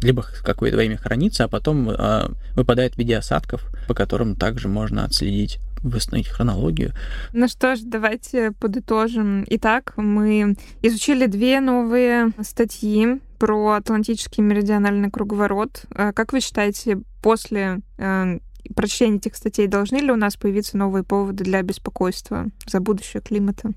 либо 0.02 0.26
какое-то 0.44 0.76
время 0.76 0.98
хранится, 0.98 1.46
а 1.46 1.48
потом 1.48 1.90
э, 1.90 2.28
выпадает 2.56 2.96
в 2.96 2.98
виде 2.98 3.16
осадков, 3.16 3.66
по 3.88 3.94
которым 3.94 4.36
также 4.36 4.68
можно 4.68 5.06
отследить 5.06 5.60
восстановить 5.84 6.28
хронологию. 6.28 6.94
Ну 7.32 7.48
что 7.48 7.76
ж, 7.76 7.80
давайте 7.84 8.52
подытожим. 8.52 9.46
Итак, 9.50 9.94
мы 9.96 10.56
изучили 10.82 11.28
две 11.28 11.62
новые 11.62 12.32
статьи 12.42 13.20
про 13.44 13.74
Атлантический 13.74 14.42
меридиональный 14.42 15.12
круговорот. 15.12 15.84
Э, 15.94 16.14
как 16.14 16.32
вы 16.32 16.40
считаете, 16.40 17.00
после 17.22 17.82
э, 17.98 18.40
прочтения 18.74 19.18
этих 19.18 19.36
статей 19.36 19.68
должны 19.68 19.98
ли 19.98 20.12
у 20.14 20.16
нас 20.16 20.38
появиться 20.38 20.78
новые 20.78 21.04
поводы 21.04 21.44
для 21.44 21.62
беспокойства 21.62 22.46
за 22.66 22.80
будущее 22.80 23.22
климата? 23.22 23.72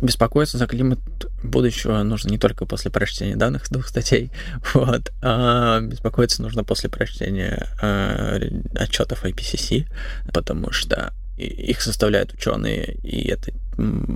беспокоиться 0.00 0.58
за 0.58 0.66
климат 0.66 0.98
будущего 1.42 2.02
нужно 2.02 2.30
не 2.30 2.38
только 2.38 2.66
после 2.66 2.90
прочтения 2.90 3.36
данных 3.36 3.70
двух 3.70 3.88
статей, 3.88 4.30
вот, 4.74 5.12
а 5.22 5.80
беспокоиться 5.80 6.40
нужно 6.40 6.64
после 6.64 6.88
прочтения 6.88 7.68
э, 7.82 8.38
отчетов 8.74 9.24
IPCC, 9.24 9.86
потому 10.32 10.72
что 10.72 11.12
их 11.36 11.82
составляют 11.82 12.32
ученые, 12.32 12.96
и 13.02 13.28
это 13.28 13.52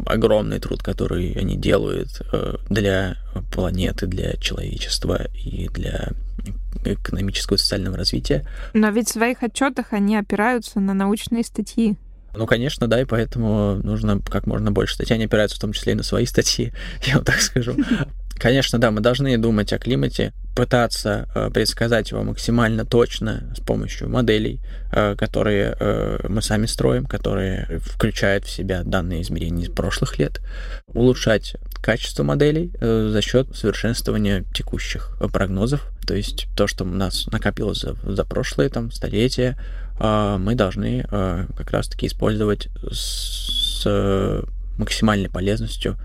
огромный 0.07 0.61
труд, 0.61 0.83
который 0.83 1.33
они 1.33 1.57
делают 1.57 2.22
э, 2.33 2.57
для 2.70 3.16
планеты, 3.52 4.07
для 4.07 4.35
человечества 4.37 5.26
и 5.35 5.68
для 5.68 6.12
экономического 6.85 7.57
и 7.57 7.59
социального 7.59 7.96
развития. 7.96 8.46
Но 8.72 8.90
ведь 8.90 9.09
в 9.09 9.12
своих 9.12 9.42
отчетах 9.42 9.92
они 9.92 10.16
опираются 10.16 10.81
на 10.81 10.94
научные 10.94 11.42
статьи. 11.42 11.96
Ну, 12.35 12.46
конечно, 12.46 12.87
да, 12.87 13.00
и 13.00 13.04
поэтому 13.04 13.81
нужно 13.83 14.20
как 14.20 14.46
можно 14.46 14.70
больше 14.70 14.94
статей. 14.94 15.14
Они 15.14 15.24
опираются 15.24 15.57
в 15.57 15.61
том 15.61 15.72
числе 15.72 15.92
и 15.92 15.96
на 15.96 16.02
свои 16.02 16.26
статьи, 16.26 16.72
я 17.04 17.16
вам 17.16 17.24
так 17.24 17.40
скажу. 17.40 17.74
Конечно, 18.38 18.79
да, 18.79 18.90
мы 18.90 19.01
должны 19.01 19.37
думать 19.37 19.72
о 19.72 19.79
климате, 19.79 20.33
пытаться 20.55 21.29
э, 21.35 21.51
предсказать 21.51 22.11
его 22.11 22.22
максимально 22.22 22.85
точно 22.85 23.53
с 23.57 23.61
помощью 23.61 24.09
моделей, 24.09 24.61
э, 24.92 25.14
которые 25.16 25.77
э, 25.79 26.27
мы 26.29 26.42
сами 26.42 26.66
строим, 26.66 27.07
которые 27.07 27.81
включают 27.81 28.44
в 28.44 28.51
себя 28.51 28.83
данные 28.85 29.22
измерения 29.22 29.66
из 29.66 29.70
прошлых 29.70 30.18
лет, 30.18 30.40
улучшать 30.88 31.57
качество 31.81 32.22
моделей 32.22 32.72
э, 32.81 33.09
за 33.12 33.22
счет 33.22 33.55
совершенствования 33.57 34.44
текущих 34.55 35.16
прогнозов, 35.33 35.87
то 36.07 36.14
есть 36.14 36.48
то, 36.57 36.66
что 36.66 36.85
у 36.85 36.88
нас 36.88 37.27
накопилось 37.29 37.81
за, 37.81 37.94
за 38.03 38.24
прошлые 38.24 38.68
там 38.68 38.90
столетия, 38.90 39.57
э, 40.01 40.37
мы 40.38 40.55
должны 40.55 41.07
э, 41.09 41.46
как 41.57 41.70
раз-таки 41.70 42.07
использовать 42.07 42.68
с 42.90 43.83
э, 43.87 44.42
максимальной 44.77 45.29
полезностью 45.29 45.96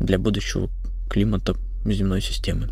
для 0.00 0.18
будущего 0.18 0.68
климата 1.08 1.54
земной 1.84 2.20
системы. 2.20 2.68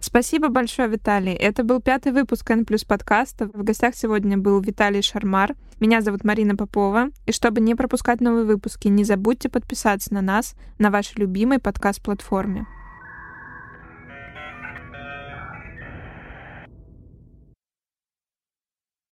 Спасибо 0.00 0.48
большое, 0.48 0.88
Виталий. 0.88 1.32
Это 1.32 1.64
был 1.64 1.80
пятый 1.80 2.12
выпуск 2.12 2.48
N 2.50 2.64
подкаста. 2.86 3.50
В 3.52 3.64
гостях 3.64 3.96
сегодня 3.96 4.38
был 4.38 4.60
Виталий 4.60 5.02
Шармар. 5.02 5.56
Меня 5.80 6.02
зовут 6.02 6.22
Марина 6.22 6.54
Попова. 6.54 7.08
И 7.26 7.32
чтобы 7.32 7.60
не 7.60 7.74
пропускать 7.74 8.20
новые 8.20 8.44
выпуски, 8.44 8.86
не 8.86 9.02
забудьте 9.02 9.48
подписаться 9.48 10.14
на 10.14 10.22
нас 10.22 10.54
на 10.78 10.90
вашей 10.90 11.18
любимой 11.18 11.58
подкаст-платформе. 11.58 12.66